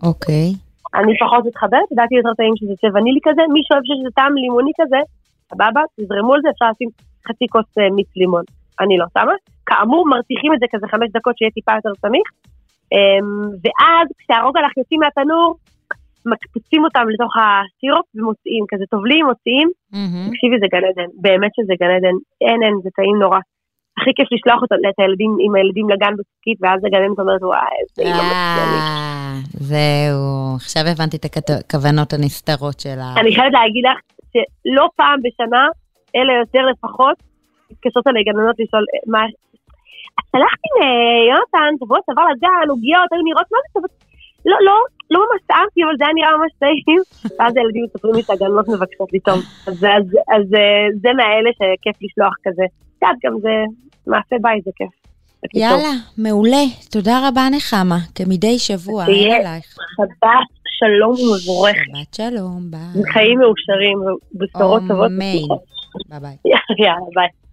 אוקיי. 0.02 0.48
אני 0.94 1.12
פחות 1.22 1.44
מתחברת, 1.46 1.88
לדעתי 1.92 2.14
יותר 2.14 2.34
טעים 2.36 2.56
שזה 2.56 2.74
צבע 2.80 3.00
ונילי 3.00 3.20
כזה, 3.22 3.42
מי 3.52 3.60
שאוהב 3.66 3.84
שזה 3.84 4.10
טעם 4.14 4.34
לימוני 4.34 4.72
כזה, 4.80 5.00
סבבה, 5.50 5.80
תזרמו 6.00 6.34
על 6.34 6.40
זה, 6.42 6.48
אפשר 6.50 6.66
לשים 6.70 6.88
חצי 7.28 7.46
כוס 7.54 7.68
אה, 7.78 7.90
מיץ 7.96 8.10
לימון. 8.16 8.44
אני 8.80 8.98
לא 8.98 9.06
שמה. 9.14 9.34
כאמור, 9.66 10.08
מרתיחים 10.08 10.54
את 10.54 10.60
זה 10.60 10.66
כזה 10.72 10.86
חמש 10.92 11.08
דקות 11.16 11.38
שיהיה 11.38 11.50
טיפה 11.50 11.72
יותר 11.78 11.94
סמיך. 12.02 12.28
אמ, 12.92 13.40
ואז 13.62 14.06
כשהרוגלח 14.18 14.72
יוצאים 14.76 15.00
מהתנור, 15.00 15.54
מקפיצים 16.32 16.84
אותם 16.84 17.04
לתוך 17.12 17.32
הסירופ 17.40 18.06
ומוציאים, 18.14 18.64
כזה 18.70 18.84
טובלים, 18.94 19.26
מוציאים. 19.26 19.68
תקשיבי, 20.30 20.56
זה 20.62 20.66
גן 20.72 20.84
עדן, 20.90 21.08
באמת 21.24 21.52
שזה 21.56 21.74
גן 21.80 21.92
עדן, 21.96 22.16
אין, 22.46 22.58
אין, 22.64 22.74
זה 22.84 22.90
טעים 22.96 23.18
נורא. 23.22 23.40
הכי 23.98 24.10
כיף 24.16 24.28
לשלוח 24.34 24.60
את 24.90 24.98
הילדים, 24.98 25.32
עם 25.44 25.54
הילדים 25.54 25.86
לגן 25.90 26.12
בשקית, 26.18 26.58
ואז 26.62 26.78
הגננת 26.84 27.18
אומרת, 27.18 27.42
וואי, 27.42 27.76
איזה 27.80 28.02
אימא 28.08 28.24
מצוינת. 28.30 28.82
אה, 28.88 29.36
זהו, 29.70 30.56
עכשיו 30.56 30.82
הבנתי 30.92 31.16
את 31.16 31.50
הכוונות 31.50 32.12
הנסתרות 32.12 32.80
שלה. 32.80 33.08
אני 33.20 33.30
חייבת 33.34 33.52
להגיד 33.58 33.84
לך 33.88 33.98
שלא 34.32 34.86
פעם 34.96 35.18
בשנה, 35.24 35.64
אלא 36.16 36.32
יותר 36.42 36.62
לפחות, 36.72 37.16
מתקשרות 37.70 38.06
אליי 38.06 38.24
גננות 38.24 38.56
לשאול, 38.62 38.84
מה... 39.12 39.22
שלחתי 40.32 40.68
ליונתן, 40.80 41.72
שבוע 41.80 41.98
שעבר 42.06 42.26
לגן, 42.32 42.66
עוגיות, 42.70 43.08
היו 43.12 43.22
נראות 43.28 43.46
מה 43.52 43.58
זה 43.82 43.88
לא, 44.46 44.56
לא, 44.66 44.76
לא 45.10 45.18
ממש 45.20 45.40
טעמתי, 45.46 45.84
אבל 45.84 45.96
זה 45.98 46.04
היה 46.04 46.14
נראה 46.14 46.38
ממש 46.38 46.52
טעים. 46.58 47.00
ואז 47.38 47.52
הילדים 47.56 47.84
מספרים 47.84 48.14
לי 48.14 48.22
שהגננות 48.22 48.68
מבקשות 48.68 49.08
לטעום. 49.12 49.40
אז 49.66 49.84
אה, 49.84 50.86
זה 51.02 51.10
מהאלה 51.16 51.50
שכיף 51.58 51.96
לשלוח 52.02 52.34
כזה. 52.44 52.64
קצת 52.96 53.16
גם 53.24 53.34
זה 53.40 53.54
מעשה 54.06 54.36
בית, 54.42 54.64
זה 54.64 54.70
כיף. 54.76 55.06
יאללה, 55.54 55.92
מעולה. 56.18 56.64
תודה 56.90 57.28
רבה 57.28 57.48
נחמה, 57.56 57.98
כמדי 58.14 58.58
שבוע, 58.58 59.04
אין 59.06 59.32
עלייך. 59.32 59.66
שבת 59.96 60.48
שלום 60.78 61.10
ומבורכת. 61.10 61.78
שבת 61.86 62.14
שלום, 62.14 62.70
ביי. 62.70 63.02
חיים 63.12 63.38
מאושרים 63.38 63.98
ובשורות 64.34 64.82
טובות. 64.88 65.10
אמן. 65.10 65.56
ביי 66.08 66.20
ביי. 66.20 66.36
יאללה, 66.84 67.06
ביי. 67.14 67.45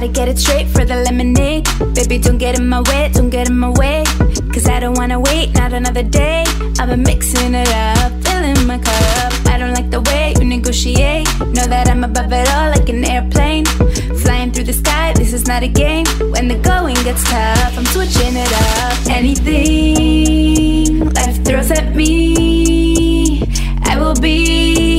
Gotta 0.00 0.12
get 0.12 0.28
it 0.28 0.38
straight 0.38 0.66
for 0.66 0.82
the 0.82 0.96
lemonade. 0.96 1.68
Baby, 1.94 2.16
don't 2.16 2.38
get 2.38 2.58
in 2.58 2.66
my 2.66 2.80
way, 2.88 3.10
don't 3.12 3.28
get 3.28 3.50
in 3.50 3.58
my 3.58 3.68
way. 3.68 4.02
Cause 4.50 4.66
I 4.66 4.80
don't 4.80 4.96
wanna 4.96 5.20
wait, 5.20 5.52
not 5.52 5.74
another 5.74 6.02
day. 6.02 6.42
I've 6.78 6.88
been 6.88 7.02
mixing 7.02 7.52
it 7.52 7.68
up, 7.68 8.10
filling 8.24 8.66
my 8.66 8.78
cup. 8.78 9.32
I 9.52 9.58
don't 9.58 9.74
like 9.74 9.90
the 9.90 10.00
way 10.00 10.32
you 10.38 10.46
negotiate. 10.46 11.28
Know 11.40 11.66
that 11.66 11.90
I'm 11.90 12.02
above 12.02 12.32
it 12.32 12.48
all 12.48 12.70
like 12.70 12.88
an 12.88 13.04
airplane. 13.04 13.66
Flying 14.22 14.52
through 14.52 14.64
the 14.64 14.72
sky, 14.72 15.12
this 15.12 15.34
is 15.34 15.46
not 15.46 15.62
a 15.62 15.68
game. 15.68 16.06
When 16.32 16.48
the 16.48 16.56
going 16.56 16.94
gets 17.04 17.22
tough, 17.24 17.76
I'm 17.76 17.84
switching 17.84 18.36
it 18.36 18.52
up. 18.72 19.06
Anything 19.06 21.10
life 21.10 21.44
throws 21.44 21.70
at 21.72 21.94
me, 21.94 23.42
I 23.84 23.98
will 24.00 24.18
be 24.18 24.89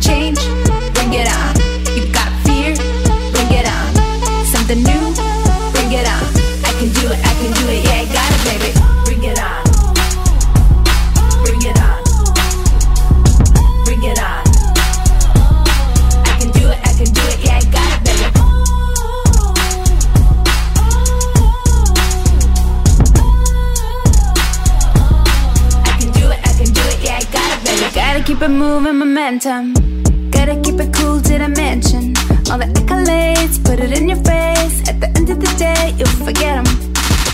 change, 0.00 0.40
bring 0.94 1.12
it 1.12 1.28
on. 1.28 1.54
You 1.94 2.06
got 2.12 2.30
fear, 2.44 2.74
bring 3.32 3.52
it 3.52 3.66
on. 3.68 3.94
Something 4.46 4.82
new, 4.82 5.14
bring 5.72 5.92
it 5.92 6.06
on. 6.08 6.24
I 6.64 6.72
can 6.78 6.88
do 6.88 7.08
it, 7.12 7.18
I 7.20 7.32
can 7.40 7.52
do 7.52 7.68
it, 7.68 7.84
yeah, 7.84 8.00
I 8.00 8.06
got 8.08 8.30
it, 8.32 8.40
baby. 8.48 8.72
Bring 9.04 9.24
it 9.24 9.38
on. 9.38 9.62
Bring 11.44 11.62
it 11.62 11.78
on. 11.78 12.02
Bring 13.84 14.02
it 14.02 14.18
on. 14.18 14.42
I 16.24 16.34
can 16.40 16.50
do 16.50 16.64
it, 16.68 16.78
I 16.82 16.92
can 16.96 17.12
do 17.12 17.22
it, 17.28 17.38
yeah, 17.44 17.58
I 17.58 17.64
got 17.68 17.92
it, 17.92 18.00
baby. 18.04 18.24
I 25.84 25.94
can 26.00 26.10
do 26.12 26.24
it, 26.30 26.38
I 26.42 26.52
can 26.56 26.72
do 26.72 26.80
it, 26.80 26.98
yeah, 27.04 27.18
I 27.18 27.24
got 27.30 27.48
it, 27.52 27.64
baby. 27.64 27.94
Gotta 27.94 28.22
keep 28.22 28.40
it 28.40 28.48
moving, 28.48 28.96
momentum 28.98 29.79
mention. 31.80 32.16
All 32.50 32.58
the 32.58 32.66
accolades, 32.66 33.62
put 33.64 33.80
it 33.80 33.96
in 33.96 34.08
your 34.08 34.18
face. 34.24 34.88
At 34.88 35.00
the 35.00 35.08
end 35.16 35.30
of 35.30 35.40
the 35.40 35.52
day, 35.56 35.94
you'll 35.96 36.16
forget 36.26 36.56
them. 36.56 36.64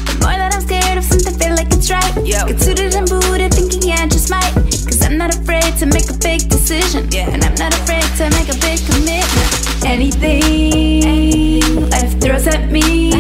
The 0.07 0.15
more 0.23 0.37
that 0.39 0.55
I'm 0.55 0.63
scared 0.63 0.99
of 0.99 1.05
something, 1.05 1.35
feel 1.35 1.55
like 1.57 1.73
it's 1.73 1.91
right. 1.91 2.15
Yo. 2.25 2.47
Get 2.47 2.61
suited 2.61 2.95
and 2.95 3.09
booted, 3.09 3.53
thinking 3.55 3.83
yeah, 3.83 4.05
I 4.05 4.09
just 4.09 4.31
might. 4.31 4.53
Cause 4.55 5.03
I'm 5.03 5.17
not 5.17 5.35
afraid 5.35 5.77
to 5.79 5.87
make 5.87 6.09
a 6.11 6.19
big 6.19 6.49
decision. 6.49 7.09
Yeah. 7.11 7.31
And 7.31 7.43
I'm 7.45 7.55
not 7.55 7.73
afraid 7.75 8.07
to 8.21 8.31
make 8.37 8.49
a 8.49 8.59
big 8.61 8.79
commitment. 8.87 9.51
Anything, 9.85 10.43
Anything. 11.05 11.91
life 11.91 12.13
throws 12.21 12.47
at 12.47 12.71
me, 12.71 13.16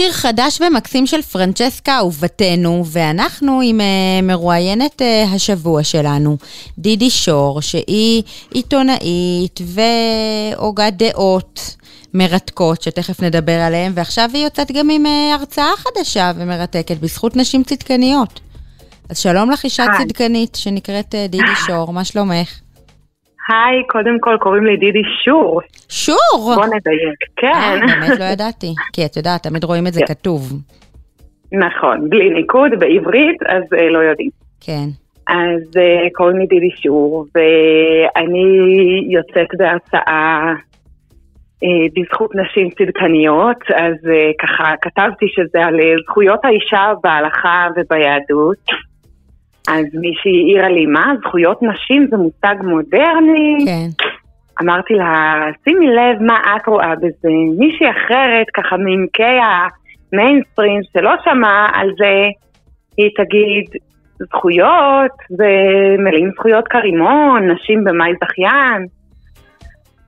שיר 0.00 0.12
חדש 0.12 0.60
ומקסים 0.60 1.06
של 1.06 1.22
פרנצ'סקה 1.22 1.96
אהובתנו, 1.96 2.84
ואנחנו 2.86 3.60
עם 3.64 3.80
uh, 3.80 4.24
מרואיינת 4.24 5.02
uh, 5.02 5.34
השבוע 5.34 5.82
שלנו, 5.82 6.36
דידי 6.78 7.10
שור, 7.10 7.62
שהיא 7.62 8.22
עיתונאית 8.50 9.60
והוגת 9.64 10.92
דעות 10.96 11.76
מרתקות, 12.14 12.82
שתכף 12.82 13.22
נדבר 13.22 13.60
עליהן, 13.60 13.92
ועכשיו 13.94 14.30
היא 14.32 14.44
יוצאת 14.44 14.72
גם 14.72 14.90
עם 14.90 15.06
uh, 15.06 15.08
הרצאה 15.34 15.72
חדשה 15.76 16.32
ומרתקת 16.36 16.96
בזכות 16.96 17.36
נשים 17.36 17.64
צדקניות. 17.64 18.40
אז 19.08 19.18
שלום 19.18 19.50
לך 19.50 19.64
אישה 19.64 19.84
צדקנית 19.98 20.54
שנקראת 20.54 21.14
דידי 21.28 21.52
שור, 21.66 21.92
מה 21.92 22.04
שלומך? 22.04 22.60
היי, 23.50 23.86
קודם 23.86 24.20
כל 24.20 24.36
קוראים 24.40 24.66
לי 24.66 24.76
דידי 24.76 25.02
שור. 25.24 25.60
שור? 25.88 26.54
בוא 26.54 26.66
נדייק, 26.66 27.18
כן. 27.36 27.46
אה, 27.46 27.76
באמת 27.80 28.18
לא 28.18 28.24
ידעתי, 28.24 28.74
כי 28.92 29.04
את 29.04 29.16
יודעת, 29.16 29.42
תמיד 29.42 29.64
רואים 29.64 29.86
את 29.86 29.92
זה 29.92 30.00
כן. 30.00 30.14
כתוב. 30.14 30.52
נכון, 31.52 32.10
בלי 32.10 32.30
ניקוד 32.30 32.70
בעברית, 32.78 33.42
אז 33.46 33.62
אה, 33.78 33.88
לא 33.90 33.98
יודעים. 33.98 34.30
כן. 34.60 34.88
אז 35.28 35.62
קוראים 36.12 36.38
לי 36.38 36.46
דידי 36.46 36.70
שור, 36.82 37.26
ואני 37.34 38.44
יוצאת 39.08 39.48
בהרצאה 39.58 40.52
בזכות 41.96 42.30
נשים 42.34 42.70
צדקניות, 42.70 43.56
אז 43.74 43.94
ככה 44.42 44.74
כתבתי 44.82 45.26
שזה 45.28 45.64
על 45.66 45.76
זכויות 46.04 46.44
האישה 46.44 46.92
בהלכה 47.02 47.66
וביהדות. 47.76 48.89
אז 49.70 49.84
מישהי 49.94 50.42
העירה 50.42 50.68
לי, 50.68 50.86
מה, 50.86 51.12
זכויות 51.20 51.58
נשים 51.62 52.06
זה 52.10 52.16
מושג 52.16 52.54
מודרני? 52.62 53.64
כן. 53.66 53.88
אמרתי 54.62 54.94
לה, 54.94 55.44
שימי 55.64 55.86
לב 55.86 56.22
מה 56.22 56.40
את 56.56 56.66
רואה 56.66 56.94
בזה. 56.94 57.28
מישהי 57.58 57.90
אחרת, 57.90 58.46
ככה 58.54 58.76
מעמקי 58.76 59.38
המיינסטרים, 60.12 60.80
שלא 60.92 61.12
שמעה 61.24 61.68
על 61.74 61.88
זה, 61.98 62.28
היא 62.96 63.10
תגיד, 63.16 63.64
זכויות, 64.18 65.16
ומילים 65.38 66.30
זכויות 66.34 66.68
כרימון, 66.68 67.50
נשים 67.50 67.84
במאי 67.84 68.12
זכיין. 68.24 68.86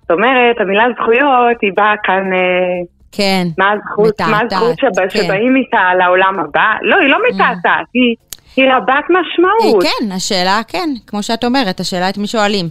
זאת 0.00 0.10
אומרת, 0.10 0.60
המילה 0.60 0.84
זכויות 1.00 1.56
היא 1.62 1.72
באה 1.76 1.94
כאן... 2.02 2.32
אה, 2.32 3.02
כן, 3.12 3.44
מה 3.58 3.72
הזכות, 3.72 4.20
מה 4.20 4.40
הזכות 4.40 4.80
כן. 4.80 5.08
שבאים 5.08 5.56
איתה 5.56 5.94
לעולם 5.98 6.38
הבא? 6.40 6.72
לא, 6.82 6.96
היא 6.96 7.08
לא 7.08 7.16
mm. 7.16 7.34
מתעתעת, 7.34 7.86
היא 7.94 8.16
היא 8.56 8.64
רבת 8.72 9.04
משמעות. 9.10 9.82
כן, 9.82 10.12
השאלה, 10.12 10.60
כן, 10.68 10.88
כמו 11.06 11.22
שאת 11.22 11.44
אומרת, 11.44 11.80
השאלה 11.80 12.08
את 12.08 12.18
מי 12.18 12.26
שואלים. 12.26 12.66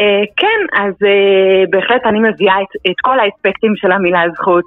אה, 0.00 0.24
כן, 0.36 0.82
אז 0.82 0.92
אה, 1.04 1.64
בהחלט 1.70 2.02
אני 2.08 2.18
מביאה 2.18 2.54
את, 2.62 2.90
את 2.90 3.00
כל 3.02 3.20
האספקטים 3.20 3.72
של 3.76 3.92
המילה 3.92 4.20
זכות 4.36 4.64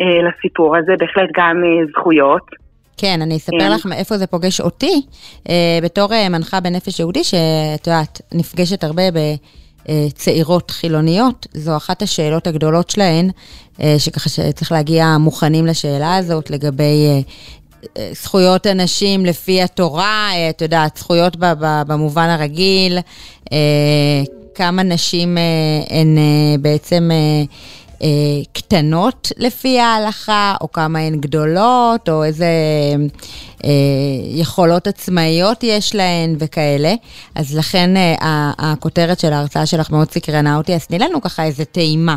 אה, 0.00 0.06
לסיפור 0.28 0.76
הזה, 0.76 0.92
בהחלט 0.98 1.28
גם 1.36 1.62
זכויות. 1.90 2.42
כן, 2.96 3.22
אני 3.22 3.36
אספר 3.36 3.58
כן. 3.60 3.72
לך 3.72 3.86
מאיפה 3.86 4.16
זה 4.16 4.26
פוגש 4.26 4.60
אותי, 4.60 5.02
בתור 5.82 6.08
מנחה 6.30 6.60
בנפש 6.60 7.00
יהודי, 7.00 7.24
שאת 7.24 7.86
יודעת, 7.86 8.20
נפגשת 8.34 8.84
הרבה 8.84 9.02
בצעירות 9.88 10.70
חילוניות, 10.70 11.46
זו 11.52 11.76
אחת 11.76 12.02
השאלות 12.02 12.46
הגדולות 12.46 12.90
שלהן, 12.90 13.30
שככה 13.98 14.28
שצריך 14.28 14.72
להגיע 14.72 15.04
מוכנים 15.20 15.66
לשאלה 15.66 16.16
הזאת 16.16 16.50
לגבי 16.50 17.22
זכויות 18.12 18.66
הנשים 18.66 19.26
לפי 19.26 19.62
התורה, 19.62 20.30
אה, 20.32 20.50
את 20.50 20.62
יודעת, 20.62 20.96
זכויות 20.96 21.36
במובן 21.60 22.28
הרגיל, 22.28 22.98
אה, 23.52 23.58
כמה 24.54 24.82
נשים 24.82 25.38
אה, 25.38 25.42
הן 25.98 26.16
בעצם 26.60 27.10
קטנות 28.52 29.32
לפי 29.36 29.80
ההלכה, 29.80 30.54
או 30.60 30.72
כמה 30.72 30.98
הן 30.98 31.20
גדולות, 31.20 32.08
או 32.08 32.24
איזה 32.24 32.46
יכולות 34.34 34.86
עצמאיות 34.86 35.58
יש 35.62 35.94
להן 35.94 36.36
וכאלה. 36.38 36.94
אז 37.34 37.56
לכן 37.56 37.90
הכותרת 38.58 39.20
של 39.20 39.32
ההרצאה 39.32 39.66
שלך 39.66 39.90
מאוד 39.90 40.10
סקרנה 40.10 40.56
אותי, 40.56 40.74
אז 40.74 40.86
תני 40.86 40.98
לנו 40.98 41.20
ככה 41.20 41.44
איזה 41.44 41.64
טעימה. 41.64 42.16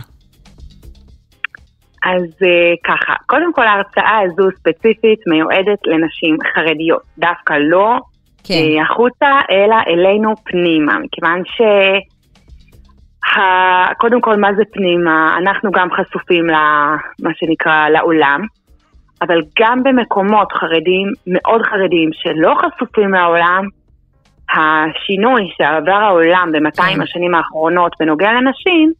אז 2.03 2.23
uh, 2.23 2.77
ככה, 2.83 3.13
קודם 3.25 3.53
כל 3.53 3.67
ההרצאה 3.67 4.19
הזו 4.19 4.49
ספציפית 4.59 5.19
מיועדת 5.27 5.79
לנשים 5.85 6.37
חרדיות, 6.53 7.01
דווקא 7.17 7.53
לא 7.53 7.97
כן. 8.43 8.53
uh, 8.53 8.83
החוצה, 8.83 9.39
אלא 9.51 9.75
אלינו 9.87 10.33
פנימה, 10.43 10.99
מכיוון 10.99 11.41
ש... 11.45 11.61
ה... 13.35 13.93
קודם 13.93 14.21
כל, 14.21 14.35
מה 14.35 14.53
זה 14.53 14.63
פנימה? 14.71 15.35
אנחנו 15.37 15.71
גם 15.71 15.89
חשופים 15.91 16.47
למה 16.47 17.31
שנקרא 17.35 17.89
לעולם, 17.89 18.41
אבל 19.21 19.41
גם 19.59 19.83
במקומות 19.83 20.51
חרדים, 20.51 21.07
מאוד 21.27 21.61
חרדיים, 21.61 22.09
שלא 22.13 22.55
חשופים 22.55 23.13
לעולם, 23.13 23.63
השינוי 24.53 25.49
שעבר 25.57 25.91
העולם 25.91 26.49
ב-200 26.51 26.95
כן. 26.95 27.01
השנים 27.01 27.35
האחרונות 27.35 27.91
בנוגע 27.99 28.31
לנשים, 28.31 28.93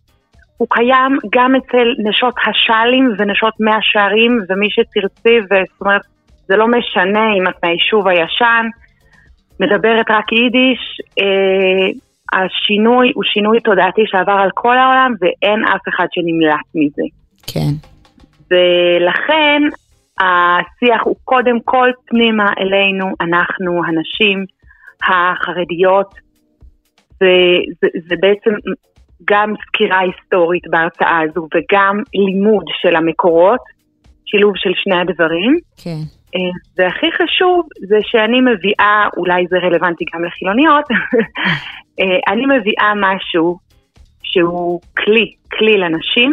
הוא 0.61 0.67
קיים 0.69 1.17
גם 1.31 1.55
אצל 1.55 1.87
נשות 2.03 2.33
השאלים 2.47 3.13
ונשות 3.17 3.53
מאה 3.59 3.77
שערים 3.81 4.39
ומי 4.49 4.67
שתרצי, 4.69 5.39
זאת 5.49 5.81
אומרת, 5.81 6.01
זה 6.47 6.55
לא 6.55 6.67
משנה 6.67 7.33
אם 7.37 7.47
את 7.47 7.63
מהיישוב 7.63 8.07
הישן, 8.07 8.65
מדברת 9.59 10.05
רק 10.09 10.31
יידיש, 10.31 11.01
אה, 11.19 11.87
השינוי 12.39 13.11
הוא 13.15 13.23
שינוי 13.23 13.59
תודעתי 13.59 14.01
שעבר 14.05 14.37
על 14.43 14.49
כל 14.53 14.77
העולם 14.77 15.13
ואין 15.21 15.65
אף 15.65 15.81
אחד 15.89 16.05
שנמלט 16.11 16.67
מזה. 16.75 17.07
כן. 17.47 17.71
ולכן 18.51 19.61
השיח 20.19 21.01
הוא 21.03 21.15
קודם 21.23 21.59
כל 21.65 21.89
פנימה 22.05 22.49
אלינו, 22.59 23.05
אנחנו, 23.21 23.81
הנשים 23.85 24.45
החרדיות, 25.03 26.13
וזה 27.21 27.87
זה 28.07 28.15
בעצם 28.21 28.51
גם 29.25 29.53
סקירה 29.67 29.99
היסטורית 29.99 30.63
בהרצאה 30.69 31.19
הזו 31.19 31.47
וגם 31.55 32.01
לימוד 32.13 32.65
של 32.81 32.95
המקורות, 32.95 33.59
שילוב 34.25 34.53
של 34.55 34.71
שני 34.75 34.95
הדברים. 35.01 35.57
כן. 35.83 36.01
אה, 36.35 36.51
והכי 36.77 37.11
חשוב 37.11 37.67
זה 37.87 37.97
שאני 38.01 38.41
מביאה, 38.41 39.07
אולי 39.17 39.47
זה 39.49 39.57
רלוונטי 39.57 40.05
גם 40.13 40.25
לחילוניות, 40.25 40.85
אה, 41.99 42.33
אני 42.33 42.45
מביאה 42.45 42.93
משהו 42.95 43.57
שהוא 44.23 44.81
כלי, 44.97 45.31
כלי 45.57 45.77
לנשים, 45.77 46.31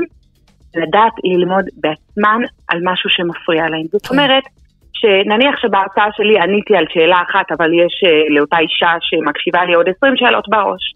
לדעת 0.76 1.12
ללמוד 1.24 1.64
בעצמן 1.76 2.41
על 2.68 2.80
משהו 2.84 3.11
שמפריע 3.11 3.68
להן. 3.68 3.86
זאת 3.93 4.07
כן. 4.07 4.14
אומרת, 4.14 4.45
שנניח 4.93 5.55
שבהרצאה 5.62 6.09
שלי 6.16 6.41
עניתי 6.41 6.76
על 6.76 6.84
שאלה 6.89 7.16
אחת, 7.30 7.53
אבל 7.59 7.70
יש 7.74 7.95
uh, 8.05 8.34
לאותה 8.34 8.59
אישה 8.59 8.93
שמקשיבה 9.01 9.64
לי 9.64 9.74
עוד 9.74 9.86
20 9.97 10.16
שאלות 10.16 10.45
בראש. 10.49 10.95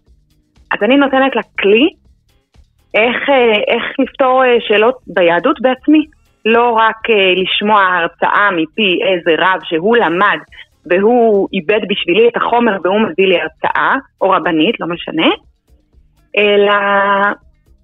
אז 0.73 0.79
אני 0.81 0.97
נותנת 0.97 1.35
לה 1.35 1.41
כלי 1.59 1.87
איך, 2.93 3.29
uh, 3.29 3.73
איך 3.73 3.83
לפתור 3.99 4.43
uh, 4.43 4.67
שאלות 4.67 4.95
ביהדות 5.07 5.61
בעצמי. 5.61 6.05
לא 6.45 6.69
רק 6.71 7.09
uh, 7.09 7.41
לשמוע 7.41 7.81
הרצאה 7.81 8.49
מפי 8.51 8.99
איזה 9.03 9.43
רב 9.43 9.59
שהוא 9.63 9.97
למד 9.97 10.39
והוא 10.85 11.47
איבד 11.53 11.79
בשבילי 11.89 12.27
את 12.27 12.37
החומר 12.37 12.77
והוא 12.83 12.99
מביא 12.99 13.27
לי 13.27 13.37
הרצאה, 13.41 13.95
או 14.21 14.29
רבנית, 14.29 14.79
לא 14.79 14.87
משנה, 14.87 15.29
אלא 16.37 16.75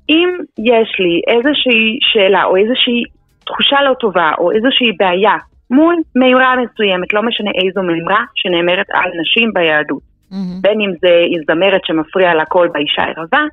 אם 0.10 0.30
יש 0.58 1.00
לי 1.00 1.22
איזושהי 1.28 1.98
שאלה 2.02 2.44
או 2.44 2.56
איזושהי 2.56 3.04
תחושה 3.46 3.82
לא 3.82 3.94
טובה 3.94 4.32
או 4.38 4.52
איזושהי 4.52 4.92
בעיה 5.00 5.36
מול 5.72 5.96
מימרה 6.16 6.56
מסוימת, 6.56 7.14
לא 7.14 7.22
משנה 7.22 7.52
איזו 7.66 7.82
מימרה 7.82 8.24
שנאמרת 8.36 8.86
על 8.94 9.12
נשים 9.22 9.54
ביהדות. 9.54 10.09
Mm-hmm. 10.32 10.62
בין 10.62 10.82
אם 10.82 10.92
זה 11.02 11.14
זמרת 11.48 11.82
שמפריע 11.86 12.36
לקול 12.42 12.68
באישה 12.74 13.02
ערבה, 13.02 13.44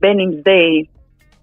בין 0.00 0.20
אם 0.20 0.30
זה 0.44 0.56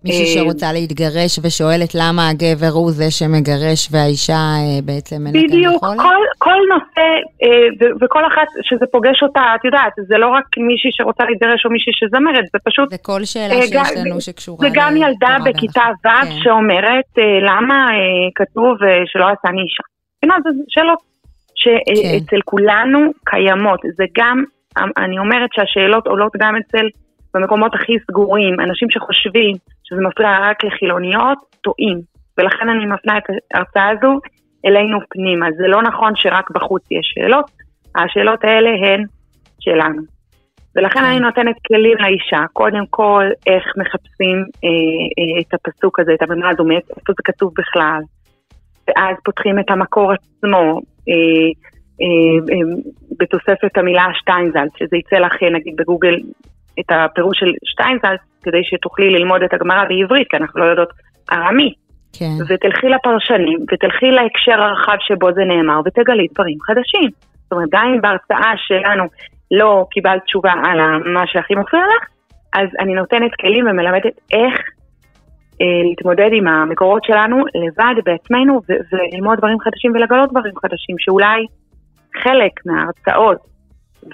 מישהי 0.04 0.26
אה, 0.26 0.44
שרוצה 0.44 0.74
להתגרש 0.74 1.40
ושואלת 1.44 1.92
למה 1.96 2.30
הגבר 2.30 2.74
הוא 2.74 2.92
זה 2.92 3.12
שמגרש 3.12 3.82
והאישה 3.92 4.34
אה, 4.34 4.80
בעצם 4.86 5.28
אין 5.28 5.36
לה 5.36 5.42
בדיוק, 5.44 5.82
כל, 5.82 6.22
כל 6.38 6.60
נושא 6.74 7.08
אה, 7.44 7.88
וכל 8.02 8.24
אחת 8.28 8.48
שזה 8.62 8.86
פוגש 8.92 9.24
אותה, 9.24 9.42
את 9.56 9.66
יודעת, 9.66 9.94
זה 10.08 10.18
לא 10.18 10.28
רק 10.28 10.46
מישהי 10.58 10.90
שרוצה 10.94 11.24
להתגרש 11.30 11.66
או 11.66 11.70
מישהי 11.70 11.94
שזמרת, 11.96 12.46
זה 12.54 12.60
פשוט... 12.64 12.90
זה 12.90 12.98
כל 12.98 13.26
שאלה 13.26 13.62
שיש 13.62 13.98
לנו 13.98 14.22
שקשורה... 14.22 14.70
זה 14.70 14.70
גם 14.74 14.98
ילדה 14.98 15.38
בכיתה 15.46 15.88
ו' 16.06 16.10
כן. 16.10 16.32
שאומרת 16.44 17.12
למה 17.50 17.88
כתוב 18.36 18.78
שלא 19.06 19.26
עשה 19.26 19.52
לי 19.52 19.62
אישה. 19.62 19.84
זה 20.44 20.50
שאלות 20.68 21.00
שאצל 21.56 22.26
כן. 22.30 22.38
כולנו 22.46 23.00
קיימות, 23.26 23.80
זה 23.96 24.04
גם, 24.18 24.44
אני 24.98 25.20
אומרת 25.20 25.50
שהשאלות 25.54 26.08
עולות 26.08 26.32
גם 26.40 26.56
אצל... 26.56 26.88
במקומות 27.34 27.76
הכי 27.76 27.94
סגורים, 28.08 28.60
אנשים 28.60 28.90
שחושבים 28.90 29.56
שזה 29.84 30.02
מפריע 30.02 30.38
רק 30.42 30.64
לחילוניות, 30.64 31.38
טועים. 31.62 32.00
ולכן 32.38 32.70
אני 32.70 32.86
מפנה 32.86 33.18
את 33.18 33.24
ההרצאה 33.54 33.90
הזו 33.90 34.20
אלינו 34.66 35.00
פנימה. 35.10 35.48
זה 35.58 35.68
לא 35.68 35.82
נכון 35.82 36.12
שרק 36.16 36.52
בחוץ 36.52 36.84
יש 36.92 37.14
שאלות, 37.16 37.46
השאלות 37.96 38.44
האלה 38.44 38.70
הן 38.70 39.04
שלנו. 39.60 40.02
ולכן 40.76 41.04
אני 41.04 41.20
נותנת 41.20 41.56
כלים 41.68 41.98
לאישה, 42.00 42.46
קודם 42.54 42.86
כל 42.90 43.26
איך 43.48 43.64
מחפשים 43.78 44.38
אה, 44.38 44.70
אה, 45.18 45.42
את 45.42 45.54
הפסוק 45.54 46.00
הזה, 46.00 46.12
את 46.14 46.22
המילה 46.22 46.50
הזו, 46.50 46.64
איפה 46.72 47.14
זה 47.18 47.24
כתוב 47.24 47.52
בכלל. 47.58 48.02
ואז 48.88 49.16
פותחים 49.26 49.60
את 49.60 49.72
המקור 49.72 50.12
עצמו, 50.12 50.82
אה, 51.10 51.50
בתוספת 53.20 53.78
המילה 53.78 54.06
שטיינזלד, 54.14 54.70
שזה 54.78 54.98
יצא 54.98 55.18
לך 55.18 55.34
נגיד 55.44 55.76
בגוגל 55.78 56.16
את 56.80 56.86
הפירוש 56.90 57.40
של 57.40 57.52
שטיינזלץ 57.64 58.20
כדי 58.44 58.64
שתוכלי 58.64 59.10
ללמוד 59.10 59.44
את 59.44 59.54
הגמרא 59.54 59.84
בעברית, 59.90 60.28
כי 60.30 60.38
אנחנו 60.38 60.60
לא 60.60 60.66
יודעות 60.66 60.90
ארמית. 61.32 61.74
כן. 62.14 62.38
ותלכי 62.48 62.88
לפרשנים, 62.90 63.60
ותלכי 63.72 64.12
להקשר 64.12 64.62
הרחב 64.62 64.98
שבו 65.00 65.34
זה 65.34 65.42
נאמר, 65.46 65.80
ותגלי 65.86 66.28
דברים 66.34 66.58
חדשים. 66.62 67.10
זאת 67.44 67.52
אומרת, 67.52 67.70
גם 67.72 67.86
אם 67.94 68.02
בהרצאה 68.02 68.54
שלנו 68.58 69.04
לא 69.52 69.86
קיבלת 69.92 70.24
תשובה 70.24 70.52
על 70.52 70.80
מה 71.14 71.24
שהכי 71.28 71.56
מפריע 71.56 71.84
לך, 71.84 72.08
אז 72.54 72.68
אני 72.80 72.94
נותנת 72.94 73.32
כלים 73.42 73.68
ומלמדת 73.68 74.16
איך 74.34 74.56
אה, 75.62 75.84
להתמודד 75.90 76.30
עם 76.34 76.48
המקורות 76.48 77.04
שלנו 77.04 77.38
לבד 77.38 77.96
בעצמנו 78.06 78.62
וללמוד 78.70 79.38
דברים 79.38 79.60
חדשים 79.60 79.92
ולגלות 79.96 80.30
דברים 80.32 80.54
חדשים, 80.62 80.96
שאולי 81.00 81.46
חלק 82.24 82.52
מההרצאות 82.66 83.38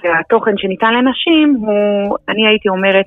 והתוכן 0.02 0.52
שניתן 0.56 0.94
לנשים 0.94 1.54
הוא, 1.60 2.16
אני 2.28 2.48
הייתי 2.48 2.68
אומרת, 2.68 3.04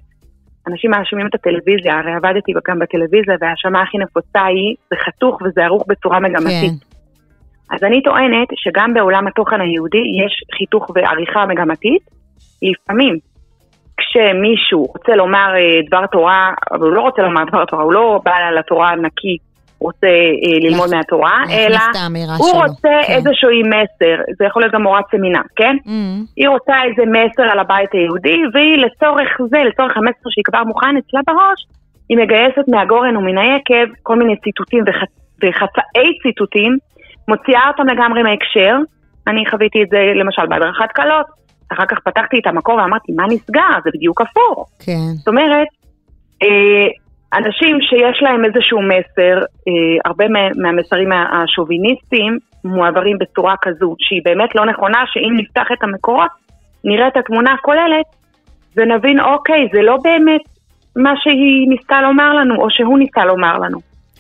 אנשים 0.68 0.92
מאשימים 0.92 1.28
את 1.28 1.36
הטלוויזיה, 1.36 2.00
הרי 2.00 2.12
עבדתי 2.12 2.52
גם 2.68 2.80
בטלוויזיה 2.80 3.36
וההאשמה 3.42 3.82
הכי 3.82 3.98
נפוצה 3.98 4.46
היא, 4.46 4.76
זה 4.90 4.96
חתוך 5.06 5.42
וזה 5.42 5.66
ערוך 5.66 5.84
בצורה 5.88 6.20
מגמתית. 6.20 6.72
כן. 6.72 6.88
אז 7.76 7.84
אני 7.84 8.02
טוענת 8.02 8.48
שגם 8.56 8.94
בעולם 8.94 9.28
התוכן 9.28 9.62
היהודי 9.62 10.04
יש 10.26 10.44
חיתוך 10.58 10.92
ועריכה 10.96 11.46
מגמתית, 11.46 12.02
לפעמים 12.62 13.18
כשמישהו 13.98 14.86
רוצה 14.86 15.16
לומר 15.16 15.48
אה, 15.56 15.82
דבר 15.88 16.06
תורה, 16.06 16.54
אבל 16.72 16.88
הוא 16.88 16.94
לא 16.94 17.02
רוצה 17.02 17.22
לומר 17.22 17.44
דבר 17.44 17.66
תורה, 17.66 17.84
הוא 17.84 17.94
לא 17.94 18.22
בא 18.26 18.50
לתורה 18.60 18.96
נקי 18.96 19.38
רוצה 19.80 20.08
אה, 20.08 20.70
ללמוד 20.70 20.90
מהתורה, 20.96 21.44
אלא 21.50 21.80
הוא. 22.38 22.64
רוצה 22.64 22.96
כן. 23.08 23.14
איזשהו 23.14 23.50
מסר, 23.66 24.22
זה 24.38 24.46
יכול 24.46 24.62
להיות 24.62 24.74
גם 24.74 24.84
מורת 24.84 25.04
סמינר, 25.12 25.42
כן? 25.56 25.76
Mm. 25.86 25.90
היא 26.36 26.50
רוצה 26.50 26.74
איזה 26.84 27.04
מסר 27.12 27.44
על 27.52 27.60
הבית 27.60 27.90
היהודי, 27.94 28.42
והיא 28.54 28.78
לצורך 28.78 29.30
זה, 29.50 29.58
לצורך 29.58 29.98
המסר 29.98 30.30
שהיא 30.30 30.44
כבר 30.44 30.64
מוכן 30.64 30.98
אצלה 30.98 31.22
בראש, 31.28 31.60
היא 32.10 32.18
מגייסת 32.18 32.68
מהגורן 32.68 33.18
ומן 33.18 33.38
היקב 33.38 33.88
כל 34.04 34.16
מיני 34.20 34.36
ציטוטים 34.44 34.84
וח... 34.88 35.02
וחצאי 35.44 36.10
ציטוטים, 36.24 36.78
מוציאה 37.28 37.68
אותם 37.68 37.88
לגמרי 37.88 38.24
מהקשר. 38.24 38.76
אני 39.28 39.44
חוויתי 39.50 39.84
את 39.84 39.90
זה 39.90 40.00
למשל 40.16 40.46
בהדרכת 40.50 40.92
קלות, 40.94 41.26
אחר 41.74 41.86
כך 41.86 42.00
פתחתי 42.00 42.40
את 42.40 42.48
המקור 42.48 42.76
ואמרתי, 42.76 43.12
מה 43.12 43.26
נסגר? 43.28 43.74
זה 43.84 43.90
בדיוק 43.94 44.22
הפוך. 44.22 44.70
כן. 44.80 45.14
זאת 45.18 45.28
אומרת, 45.28 45.68
אה, 46.44 46.88
אנשים 47.34 47.78
שיש 47.82 48.22
להם 48.22 48.46
איזשהו 48.46 48.80
מסר, 48.82 49.38
אה, 49.68 50.00
הרבה 50.06 50.26
מהמסרים 50.56 51.10
השוביניסטיים 51.12 52.38
מועברים 52.64 53.18
בצורה 53.18 53.56
כזו, 53.62 53.96
שהיא 54.00 54.22
באמת 54.26 54.56
לא 54.56 54.66
נכונה, 54.66 55.04
שאם 55.08 55.34
נפתח 55.38 55.68
את 55.74 55.84
המקורות, 55.84 56.32
נראה 56.84 57.08
את 57.08 57.18
התמונה 57.18 57.54
הכוללת, 57.54 58.06
ונבין, 58.76 59.20
אוקיי, 59.20 59.68
זה 59.74 59.82
לא 59.82 59.98
באמת 60.04 60.42
מה 60.96 61.14
שהיא 61.24 61.70
ניסתה 61.70 62.02
לומר 62.02 62.34
לנו, 62.34 62.56
או 62.56 62.68
שהוא 62.70 63.00
ניסה 63.00 63.26
לומר 63.26 63.58
לנו. 63.58 63.80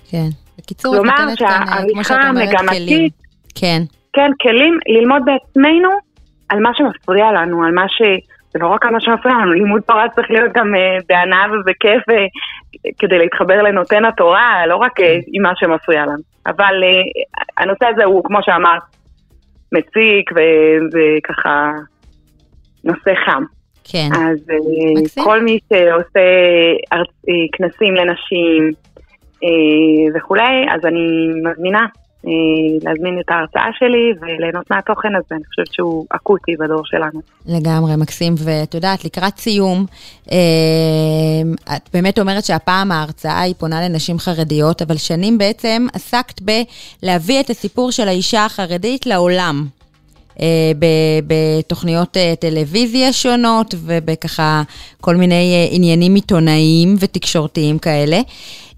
כן. 0.10 0.28
בקיצור, 0.58 0.95
את 0.95 1.01
נותנת 1.01 1.38
כאן, 1.39 1.66
כמו 1.93 2.03
שאת 2.03 2.18
אומרת, 2.30 2.49
כלים. 2.70 3.10
כן. 3.55 3.82
כן, 4.14 4.32
כלים 4.41 4.80
ללמוד 4.88 5.22
בעצמנו 5.26 5.89
על 6.49 6.60
מה 6.60 6.70
שמפריע 6.74 7.32
לנו, 7.32 7.64
על 7.64 7.72
מה 7.72 7.86
ש... 7.88 8.01
זה 8.54 8.60
לא 8.60 8.68
רק 8.68 8.86
על 8.86 8.91
מה 8.93 9.02
שמפריע 9.02 9.36
לנו, 9.36 9.54
לימוד 9.54 9.82
תורה 9.82 10.10
צריך 10.16 10.32
להיות 10.32 10.54
גם 10.54 10.74
בהנאה 11.10 11.45
ובכיף 11.52 12.02
uh, 12.10 12.14
כדי 13.00 13.18
להתחבר 13.18 13.62
לנותן 13.62 14.06
התורה, 14.06 14.68
לא 14.68 14.76
רק 14.76 15.00
uh, 15.00 15.04
עם 15.34 15.43
מה 15.43 15.52
שמפריע 15.56 16.06
לנו. 16.06 16.24
אבל 16.48 16.84
uh, 16.84 17.43
הנושא 17.58 17.86
הזה 17.86 18.06
הוא, 18.06 18.24
כמו 18.24 18.39
שאמרת, 18.41 18.82
מציק 19.72 20.32
וככה 20.93 21.72
נושא 22.84 23.12
חם. 23.26 23.43
כן. 23.91 24.10
אז 24.14 24.38
uh, 24.50 25.24
כל 25.24 25.43
מי 25.43 25.60
שעושה 25.70 26.20
כנסים 27.58 27.95
לנשים 27.95 28.72
וכולי, 30.16 30.66
אז 30.70 30.86
אני 30.86 31.28
מזמינה 31.43 31.80
אה, 31.80 31.86
להזמין 32.84 33.19
את 33.19 33.30
ההרצאה 33.30 33.69
שלי 33.80 34.13
וליהנות 34.21 34.71
מהתוכן 34.71 35.15
הזה, 35.15 35.36
אני 35.36 35.43
חושבת 35.45 35.73
שהוא 35.73 36.05
אקוטי 36.09 36.55
בדור 36.59 36.82
שלנו. 36.86 37.21
לגמרי, 37.45 37.95
מקסים, 37.95 38.34
ואת 38.38 38.73
יודעת, 38.73 39.05
לקראת 39.05 39.38
סיום, 39.38 39.86
אה, 40.32 40.38
את 41.75 41.89
באמת 41.93 42.19
אומרת 42.19 42.45
שהפעם 42.45 42.91
ההרצאה 42.91 43.41
היא 43.41 43.55
פונה 43.57 43.89
לנשים 43.89 44.19
חרדיות, 44.19 44.82
אבל 44.82 44.97
שנים 44.97 45.38
בעצם 45.38 45.88
עסקת 45.93 46.41
בלהביא 46.41 47.39
את 47.39 47.49
הסיפור 47.49 47.91
של 47.91 48.07
האישה 48.07 48.45
החרדית 48.45 49.05
לעולם. 49.05 49.65
אה, 50.41 50.71
בתוכניות 51.28 52.17
טלוויזיה 52.39 53.13
שונות 53.13 53.75
ובככה 53.78 54.61
כל 55.01 55.15
מיני 55.15 55.69
עניינים 55.71 56.15
עיתונאיים 56.15 56.95
ותקשורתיים 56.99 57.80
כאלה. 57.80 58.21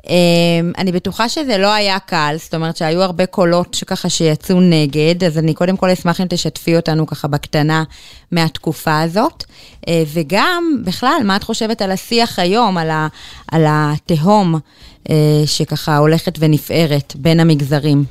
אמ, 0.07 0.71
אני 0.77 0.91
בטוחה 0.91 1.29
שזה 1.29 1.57
לא 1.57 1.73
היה 1.73 1.99
קל, 1.99 2.35
זאת 2.37 2.53
אומרת 2.53 2.77
שהיו 2.77 3.01
הרבה 3.01 3.25
קולות 3.25 3.73
שככה 3.73 4.09
שיצאו 4.09 4.61
נגד, 4.61 5.23
אז 5.23 5.37
אני 5.37 5.53
קודם 5.53 5.77
כל 5.77 5.89
אשמח 5.89 6.21
אם 6.21 6.25
תשתפי 6.29 6.75
אותנו 6.75 7.07
ככה 7.07 7.27
בקטנה 7.27 7.83
מהתקופה 8.31 9.01
הזאת. 9.01 9.43
אה, 9.87 10.03
וגם, 10.13 10.81
בכלל, 10.85 11.21
מה 11.23 11.35
את 11.35 11.43
חושבת 11.43 11.81
על 11.81 11.91
השיח 11.91 12.39
היום, 12.39 12.77
על, 12.77 12.89
ה, 12.89 13.07
על 13.51 13.65
התהום 13.67 14.55
אה, 15.09 15.15
שככה 15.45 15.97
הולכת 15.97 16.35
ונפערת 16.39 17.13
בין 17.15 17.39
המגזרים? 17.39 18.03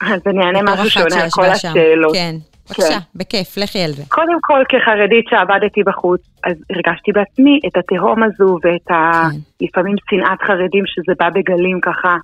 אז 0.00 0.20
אני 0.26 0.44
אענה 0.44 0.72
משהו 0.72 0.90
שונה 0.90 1.22
על 1.22 1.30
כל 1.30 1.44
השאלות. 1.46 2.14
כן, 2.14 2.36
בבקשה, 2.70 3.00
כן. 3.00 3.18
בכיף, 3.18 3.56
לכי 3.56 3.78
על 3.78 3.90
זה. 3.90 4.02
קודם 4.08 4.38
כל, 4.40 4.62
כחרדית 4.68 5.24
שעבדתי 5.30 5.82
בחוץ, 5.82 6.20
אז 6.44 6.56
הרגשתי 6.70 7.12
בעצמי 7.12 7.60
את 7.66 7.76
התהום 7.76 8.22
הזו 8.22 8.58
ואת 8.64 8.90
ה... 8.90 9.12
כן. 9.30 9.66
לפעמים 9.66 9.94
שנאת 10.10 10.42
חרדים 10.42 10.84
שזה 10.86 11.12
בא 11.18 11.28
בגלים 11.30 11.80
ככה. 11.80 12.16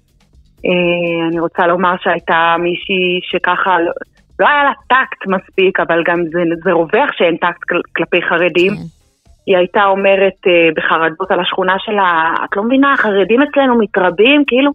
אה, 0.66 1.28
אני 1.28 1.40
רוצה 1.40 1.66
לומר 1.66 1.94
שהייתה 2.02 2.56
מישהי 2.58 3.20
שככה, 3.22 3.78
לא, 3.80 3.92
לא 4.38 4.48
היה 4.48 4.64
לה 4.64 4.72
טקט 4.88 5.26
מספיק, 5.26 5.80
אבל 5.80 6.02
גם 6.06 6.18
זה, 6.32 6.40
זה 6.64 6.72
רווח 6.72 7.10
שאין 7.12 7.36
טקט 7.36 7.60
כלפי 7.96 8.22
חרדים. 8.28 8.72
כן. 8.72 8.82
היא 9.46 9.56
הייתה 9.56 9.84
אומרת 9.84 10.38
אה, 10.46 10.68
בחרדות 10.76 11.30
על 11.30 11.40
השכונה 11.40 11.74
שלה, 11.78 12.34
את 12.44 12.56
לא 12.56 12.62
מבינה, 12.62 12.92
החרדים 12.92 13.42
אצלנו 13.42 13.78
מתרבים, 13.78 14.44
כאילו, 14.46 14.70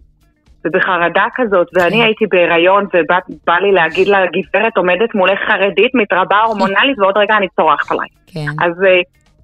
ובחרדה 0.64 1.24
כזאת, 1.34 1.66
ואני 1.74 1.96
כן. 1.96 2.02
הייתי 2.02 2.24
בהיריון 2.26 2.86
ובא 2.94 3.58
לי 3.60 3.72
להגיד 3.72 4.08
לה, 4.08 4.18
גברת 4.26 4.76
עומדת 4.76 5.14
מולך 5.14 5.38
חרדית, 5.48 5.94
מתרבה 5.94 6.40
הורמונלית, 6.40 6.98
ועוד 6.98 7.16
רגע 7.16 7.36
אני 7.36 7.46
צורחת 7.56 7.92
עליי. 7.92 8.08
כן. 8.26 8.64
אז 8.64 8.84
אה, 8.84 9.00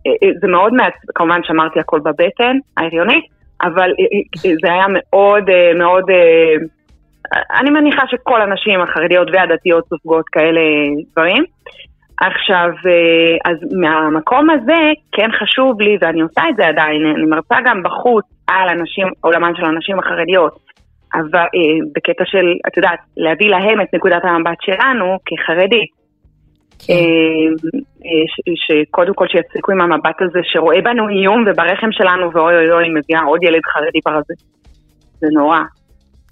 אה, 0.07 0.31
זה 0.41 0.49
מאוד 0.49 0.73
מעט, 0.75 0.95
כמובן 1.15 1.41
שמרתי 1.45 1.81
הכל 1.81 2.01
בבטן 2.01 2.57
ההריונית, 2.77 3.25
אבל 3.63 3.91
זה 4.63 4.73
היה 4.73 4.87
מאוד 4.89 5.45
מאוד... 5.75 6.05
אני 7.61 7.71
מניחה 7.71 8.03
שכל 8.11 8.43
הנשים 8.43 8.81
החרדיות 8.81 9.29
והדתיות 9.33 9.85
סופגות 9.89 10.29
כאלה 10.29 10.61
דברים. 11.13 11.45
עכשיו, 12.21 12.69
אה, 12.87 13.51
אז 13.51 13.57
מהמקום 13.81 14.51
הזה 14.51 14.81
כן 15.13 15.29
חשוב 15.33 15.81
לי, 15.81 15.99
ואני 16.01 16.21
עושה 16.21 16.43
את 16.49 16.57
זה 16.57 16.67
עדיין, 16.67 17.07
אני 17.17 17.27
מרצה 17.27 17.57
גם 17.65 17.83
בחוץ 17.83 18.25
על 18.47 18.69
אנשים, 18.69 19.07
עולמן 19.21 19.53
של 19.57 19.65
הנשים 19.65 19.99
החרדיות, 19.99 20.68
אבל 21.15 21.39
אה, 21.39 21.79
בקטע 21.95 22.25
של, 22.27 22.47
את 22.67 22.77
יודעת, 22.77 22.99
להביא 23.17 23.49
להם 23.49 23.81
את 23.81 23.95
נקודת 23.95 24.25
המבט 24.25 24.59
שלנו 24.61 25.17
כחרדית. 25.27 25.99
כן. 26.87 26.95
אה, 28.05 28.55
שקודם 28.55 29.15
כל 29.15 29.27
שיצחיקו 29.29 29.73
עם 29.73 29.81
המבט 29.81 30.23
הזה 30.23 30.41
שרואה 30.43 30.81
בנו 30.81 31.09
איום 31.09 31.45
וברחם 31.47 31.93
שלנו 31.93 32.33
ואוי 32.33 32.57
אוי 32.57 32.71
אוי 32.73 32.89
מביאה 32.89 33.23
עוד 33.23 33.43
ילד 33.43 33.61
חרדי 33.73 33.99
ברזה. 34.07 34.35
זה 35.21 35.27
נורא. 35.33 35.59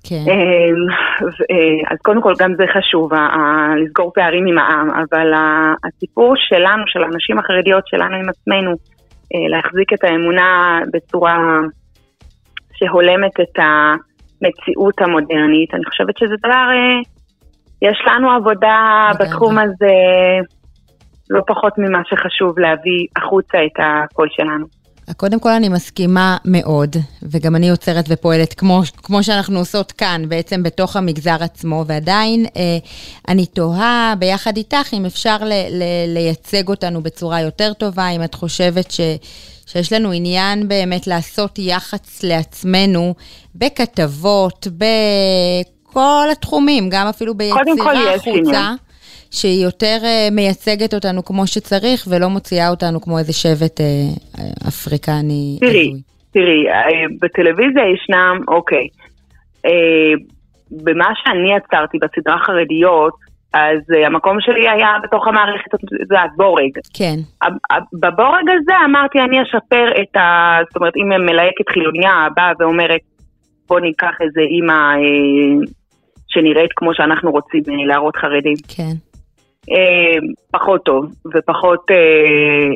כן. 0.08 0.24
אה, 0.28 1.90
אז 1.90 1.98
קודם 2.02 2.22
כל 2.22 2.32
גם 2.38 2.54
זה 2.56 2.64
חשוב, 2.78 3.10
לסגור 3.82 4.12
פערים 4.14 4.46
עם 4.46 4.58
העם, 4.58 4.90
אבל 4.90 5.32
הסיפור 5.84 6.34
שלנו, 6.36 6.82
של 6.86 7.02
הנשים 7.04 7.38
החרדיות 7.38 7.86
שלנו 7.86 8.16
עם 8.16 8.28
עצמנו, 8.28 8.70
אה, 9.34 9.48
להחזיק 9.48 9.92
את 9.92 10.04
האמונה 10.04 10.80
בצורה 10.92 11.36
שהולמת 12.74 13.40
את 13.40 13.58
המציאות 14.42 14.94
המודרנית, 15.00 15.74
אני 15.74 15.84
חושבת 15.84 16.18
שזה 16.18 16.34
דבר, 16.44 16.66
אה, 16.72 17.00
יש 17.82 17.98
לנו 18.06 18.30
עבודה 18.30 19.10
בתחום 19.20 19.58
הזה 19.58 19.96
לא 21.30 21.40
פחות 21.46 21.72
ממה 21.78 22.02
שחשוב 22.04 22.58
להביא 22.58 23.06
החוצה 23.16 23.58
את 23.66 23.76
הקול 23.78 24.28
שלנו. 24.30 24.66
קודם 25.16 25.40
כל 25.40 25.50
אני 25.50 25.68
מסכימה 25.68 26.36
מאוד, 26.44 26.96
וגם 27.22 27.56
אני 27.56 27.68
יוצרת 27.68 28.04
ופועלת 28.08 28.54
כמו, 28.54 28.80
כמו 29.02 29.22
שאנחנו 29.22 29.58
עושות 29.58 29.92
כאן, 29.92 30.22
בעצם 30.28 30.62
בתוך 30.62 30.96
המגזר 30.96 31.36
עצמו, 31.40 31.84
ועדיין 31.86 32.46
אה, 32.56 32.78
אני 33.28 33.46
תוהה 33.46 34.14
ביחד 34.18 34.56
איתך 34.56 34.92
אם 34.92 35.04
אפשר 35.04 35.36
ל, 35.40 35.52
ל, 35.52 35.82
לייצג 36.06 36.68
אותנו 36.68 37.02
בצורה 37.02 37.40
יותר 37.40 37.72
טובה, 37.72 38.08
אם 38.08 38.22
את 38.24 38.34
חושבת 38.34 38.90
ש, 38.90 39.00
שיש 39.66 39.92
לנו 39.92 40.12
עניין 40.12 40.68
באמת 40.68 41.06
לעשות 41.06 41.58
יח"צ 41.58 42.24
לעצמנו 42.24 43.14
בכתבות, 43.54 44.66
בכל 44.78 46.26
התחומים, 46.32 46.88
גם 46.90 47.06
אפילו 47.06 47.34
ביצירה 47.34 48.14
החוצה. 48.14 48.72
שהיא 49.30 49.64
יותר 49.64 49.98
uh, 50.02 50.34
מייצגת 50.34 50.94
אותנו 50.94 51.24
כמו 51.24 51.46
שצריך, 51.46 52.08
ולא 52.10 52.28
מוציאה 52.28 52.68
אותנו 52.70 53.00
כמו 53.00 53.18
איזה 53.18 53.32
שבט 53.32 53.80
uh, 53.80 54.40
אפריקני. 54.68 55.58
תראי, 55.60 55.92
תראי, 56.32 56.64
בטלוויזיה 57.20 57.82
ישנם, 57.94 58.40
אוקיי, 58.48 58.88
במה 60.70 61.08
שאני 61.14 61.54
עצרתי 61.54 61.98
בסדרה 61.98 62.38
חרדיות, 62.38 63.25
אז 63.52 63.78
uh, 63.92 64.06
המקום 64.06 64.40
שלי 64.40 64.68
היה 64.68 64.88
בתוך 65.02 65.26
המערכת, 65.26 65.70
זה 66.08 66.16
בורג. 66.36 66.70
כן. 66.94 67.16
בבורג 67.92 68.44
הזה 68.60 68.72
אמרתי, 68.84 69.18
אני 69.20 69.42
אשפר 69.42 70.02
את 70.02 70.16
ה... 70.16 70.58
זאת 70.66 70.76
אומרת, 70.76 70.92
אם 70.96 71.26
מלהקת 71.26 71.68
חילוניה 71.72 72.28
באה 72.36 72.52
ואומרת, 72.58 73.00
בוא 73.68 73.80
ניקח 73.80 74.14
איזה 74.20 74.40
אימא 74.40 74.72
אה, 74.72 75.66
שנראית 76.28 76.70
כמו 76.76 76.94
שאנחנו 76.94 77.30
רוצים 77.30 77.62
להראות 77.86 78.16
חרדים. 78.16 78.56
כן. 78.76 78.92
אה, 79.70 80.18
פחות 80.50 80.84
טוב 80.84 81.04
ופחות 81.34 81.90
אה, 81.90 81.96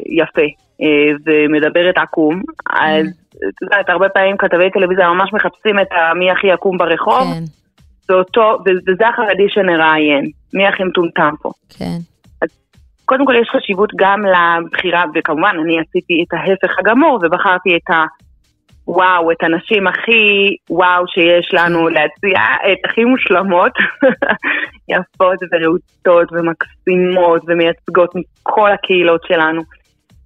יפה 0.06 0.46
אה, 0.82 1.12
ומדברת 1.26 1.98
עקום, 1.98 2.42
אז 2.70 3.06
את 3.48 3.62
יודעת, 3.62 3.88
הרבה 3.88 4.08
פעמים 4.08 4.36
כתבי 4.36 4.70
טלוויזיה 4.70 5.08
ממש 5.08 5.30
מחפשים 5.32 5.78
את 5.78 5.88
מי 6.18 6.30
הכי 6.30 6.50
עקום 6.50 6.78
ברחוב, 6.78 7.22
כן. 7.22 7.44
ואותו, 8.10 8.58
וזה 8.86 9.08
החרדי 9.08 9.48
שנראיין, 9.48 10.30
מי 10.54 10.66
הכי 10.66 10.84
מטומטם 10.84 11.34
פה. 11.42 11.50
כן. 11.78 11.98
אז 12.42 12.48
קודם 13.04 13.26
כל 13.26 13.34
יש 13.42 13.48
חשיבות 13.56 13.90
גם 13.96 14.20
לבחירה, 14.26 15.04
וכמובן 15.14 15.56
אני 15.64 15.80
עשיתי 15.80 16.24
את 16.28 16.34
ההפך 16.34 16.78
הגמור 16.78 17.18
ובחרתי 17.22 17.76
את 17.76 17.90
ה... 17.90 18.04
וואו, 18.86 19.30
את 19.30 19.42
הנשים 19.42 19.86
הכי 19.86 20.56
וואו 20.70 21.04
שיש 21.08 21.50
לנו 21.52 21.88
להציע, 21.88 22.40
את 22.72 22.78
הכי 22.84 23.04
מושלמות, 23.04 23.72
יפות 24.92 25.38
ורהוטות 25.52 26.28
ומקסימות 26.32 27.42
ומייצגות 27.46 28.10
מכל 28.14 28.72
הקהילות 28.72 29.20
שלנו. 29.28 29.62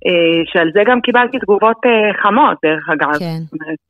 אה, 0.06 0.42
שעל 0.44 0.70
זה 0.74 0.82
גם 0.86 1.00
קיבלתי 1.00 1.38
תגובות 1.38 1.76
אה, 1.86 2.22
חמות, 2.22 2.58
דרך 2.64 2.88
אגב. 2.92 3.18
כן. 3.18 3.40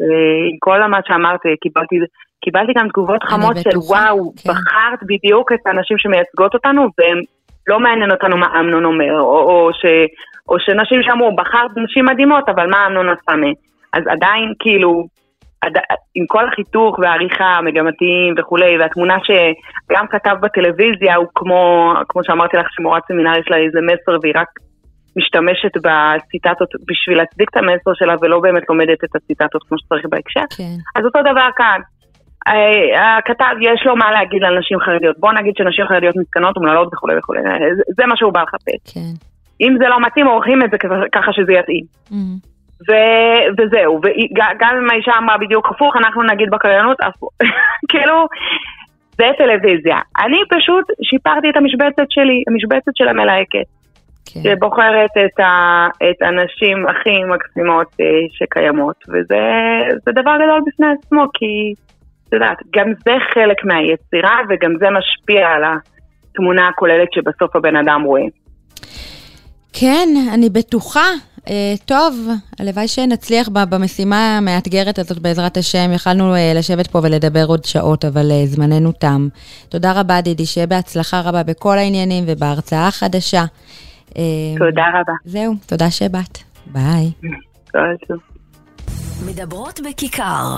אה, 0.00 0.50
עם 0.50 0.56
כל 0.58 0.86
מה 0.86 0.98
שאמרתי, 1.08 1.48
קיבלתי, 1.60 1.96
קיבלתי 2.44 2.72
גם 2.76 2.88
תגובות 2.88 3.22
חמות 3.22 3.56
של 3.56 3.78
וואו, 3.78 4.32
כן. 4.36 4.50
בחרת 4.50 4.98
בדיוק 5.02 5.52
את 5.52 5.66
הנשים 5.66 5.98
שמייצגות 5.98 6.54
אותנו, 6.54 6.82
והם 6.98 7.20
לא 7.66 7.80
מעניין 7.80 8.10
אותנו 8.10 8.36
מה 8.36 8.60
אמנון 8.60 8.84
אומר, 8.84 9.20
או, 9.20 9.38
או, 9.38 9.70
ש, 9.72 9.84
או 10.48 10.56
שנשים 10.60 11.02
שאמרו, 11.02 11.36
בחרת 11.36 11.70
נשים 11.76 12.04
מדהימות, 12.04 12.48
אבל 12.48 12.70
מה 12.70 12.86
אמנון 12.86 13.08
עשה 13.08 13.36
מהן? 13.36 13.54
אז 13.92 14.02
עדיין 14.06 14.52
כאילו, 14.58 15.06
עד, 15.62 15.72
עם 16.14 16.26
כל 16.26 16.48
החיתוך 16.48 16.98
והעריכה 16.98 17.44
המגמתיים 17.44 18.34
וכולי, 18.38 18.78
והתמונה 18.78 19.16
שגם 19.24 20.06
כתב 20.06 20.36
בטלוויזיה 20.40 21.16
הוא 21.16 21.26
כמו, 21.34 21.92
כמו 22.08 22.24
שאמרתי 22.24 22.56
לך 22.56 22.66
שמורת 22.70 23.02
סמינר 23.08 23.38
יש 23.38 23.46
לה 23.50 23.56
איזה 23.56 23.78
מסר 23.80 24.18
והיא 24.22 24.32
רק 24.36 24.48
משתמשת 25.16 25.74
בציטטות 25.76 26.68
בשביל 26.88 27.18
להצדיק 27.18 27.48
את 27.50 27.56
המסר 27.56 27.90
שלה 27.94 28.14
ולא 28.20 28.40
באמת 28.40 28.62
לומדת 28.68 29.04
את 29.04 29.16
הציטטות 29.16 29.62
כמו 29.68 29.78
שצריך 29.78 30.04
בהקשר. 30.10 30.46
כן. 30.56 30.76
אז 30.96 31.04
אותו 31.04 31.20
דבר 31.22 31.48
כאן. 31.56 31.80
אה, 32.46 33.18
הכתב 33.18 33.54
יש 33.60 33.86
לו 33.86 33.96
מה 33.96 34.12
להגיד 34.12 34.44
על 34.44 34.58
נשים 34.58 34.78
חרדיות. 34.80 35.16
בוא 35.18 35.32
נגיד 35.32 35.54
שנשים 35.56 35.84
חרדיות 35.86 36.16
מסכנות 36.16 36.56
אומללות 36.56 36.94
וכולי 36.94 37.18
וכולי. 37.18 37.40
זה 37.96 38.06
מה 38.06 38.16
שהוא 38.16 38.32
בא 38.32 38.42
לחפש. 38.42 38.94
כן. 38.94 39.12
אם 39.60 39.76
זה 39.78 39.88
לא 39.88 40.00
מתאים, 40.00 40.26
עורכים 40.26 40.62
את 40.64 40.70
זה 40.70 40.76
ככה 41.12 41.32
שזה 41.32 41.52
יתאים. 41.52 41.84
Mm-hmm. 42.10 42.54
ו- 42.88 43.44
וזהו, 43.58 44.00
וגם 44.04 44.76
אם 44.82 44.90
האישה 44.90 45.12
אמרה 45.18 45.38
בדיוק 45.38 45.68
הפוך, 45.70 45.96
אנחנו 45.96 46.22
נגיד 46.22 46.50
בקריינות 46.50 46.96
הפוך. 47.02 47.30
כאילו, 47.90 48.26
זה 49.18 49.26
טלוויזיה. 49.38 49.98
אני 50.24 50.38
פשוט 50.50 50.84
שיפרתי 51.02 51.50
את 51.50 51.56
המשבצת 51.56 52.06
שלי, 52.10 52.42
המשבצת 52.48 52.92
של 52.94 53.08
המלהקת. 53.08 53.68
כן. 54.34 54.40
שבוחרת 54.42 55.10
את, 55.26 55.40
ה, 55.40 55.86
את 56.10 56.22
הנשים 56.22 56.86
הכי 56.86 57.24
מקסימות 57.34 57.86
אה, 58.00 58.06
שקיימות, 58.30 58.96
וזה 59.08 59.42
דבר 60.12 60.34
גדול 60.36 60.60
בפני 60.66 60.86
עצמו, 60.98 61.24
כי 61.34 61.74
את 62.28 62.32
יודעת, 62.32 62.58
גם 62.76 62.92
זה 63.04 63.12
חלק 63.34 63.64
מהיצירה 63.64 64.38
וגם 64.48 64.72
זה 64.78 64.86
משפיע 64.90 65.48
על 65.48 65.62
התמונה 65.64 66.68
הכוללת 66.68 67.08
שבסוף 67.12 67.56
הבן 67.56 67.76
אדם 67.76 68.02
רואה. 68.02 68.22
כן, 69.72 70.08
אני 70.34 70.48
בטוחה. 70.50 71.08
Uh, 71.44 71.50
טוב, 71.84 72.28
הלוואי 72.60 72.88
שנצליח 72.88 73.48
במשימה 73.48 74.36
המאתגרת 74.38 74.98
הזאת 74.98 75.18
בעזרת 75.18 75.56
השם. 75.56 75.92
יכלנו 75.94 76.34
uh, 76.34 76.38
לשבת 76.54 76.86
פה 76.86 77.00
ולדבר 77.02 77.44
עוד 77.46 77.64
שעות, 77.64 78.04
אבל 78.04 78.30
uh, 78.30 78.46
זמננו 78.46 78.92
תם. 78.92 79.28
תודה 79.68 80.00
רבה, 80.00 80.20
דידי, 80.20 80.46
שיהיה 80.46 80.66
בהצלחה 80.66 81.20
רבה 81.20 81.42
בכל 81.42 81.78
העניינים 81.78 82.24
ובהרצאה 82.26 82.88
החדשה. 82.88 83.44
תודה 84.58 84.84
רבה. 84.94 85.12
זהו, 85.24 85.54
תודה 85.66 85.90
שבאת. 85.90 86.38
ביי. 86.66 87.12
מדברות 89.26 89.80
בכיכר. 89.88 90.56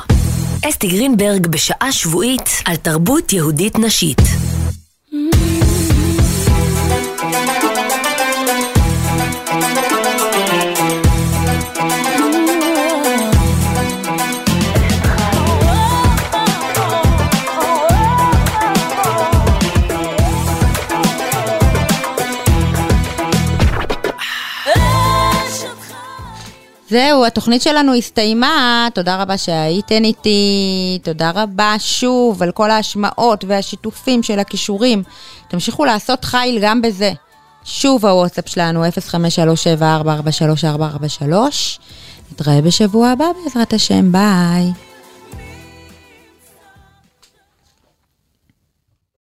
אסתי 0.69 0.89
גרינברג 0.89 1.47
בשעה 1.47 1.93
שבועית 1.93 2.49
על 2.67 2.77
תרבות 2.77 3.33
יהודית 3.33 3.79
נשית. 3.79 4.21
זהו, 26.97 27.27
התוכנית 27.27 27.63
שלנו 27.63 27.95
הסתיימה, 27.95 28.89
תודה 28.95 29.23
רבה 29.23 29.39
שהייתן 29.39 30.05
איתי, 30.05 30.99
תודה 31.03 31.31
רבה 31.35 31.75
שוב 31.79 32.43
על 32.43 32.53
כל 32.53 32.71
ההשמעות 32.71 33.45
והשיתופים 33.49 34.23
של 34.23 34.39
הכישורים. 34.39 35.03
תמשיכו 35.49 35.85
לעשות 35.85 36.25
חיל 36.25 36.59
גם 36.63 36.83
בזה. 36.83 37.13
שוב 37.65 38.07
הוואטסאפ 38.07 38.49
שלנו, 38.49 38.85
0537443443. 38.85 38.89
נתראה 42.33 42.63
בשבוע 42.63 43.09
הבא 43.09 43.27
בעזרת 43.45 43.73
השם, 43.73 44.13
ביי. 44.13 44.86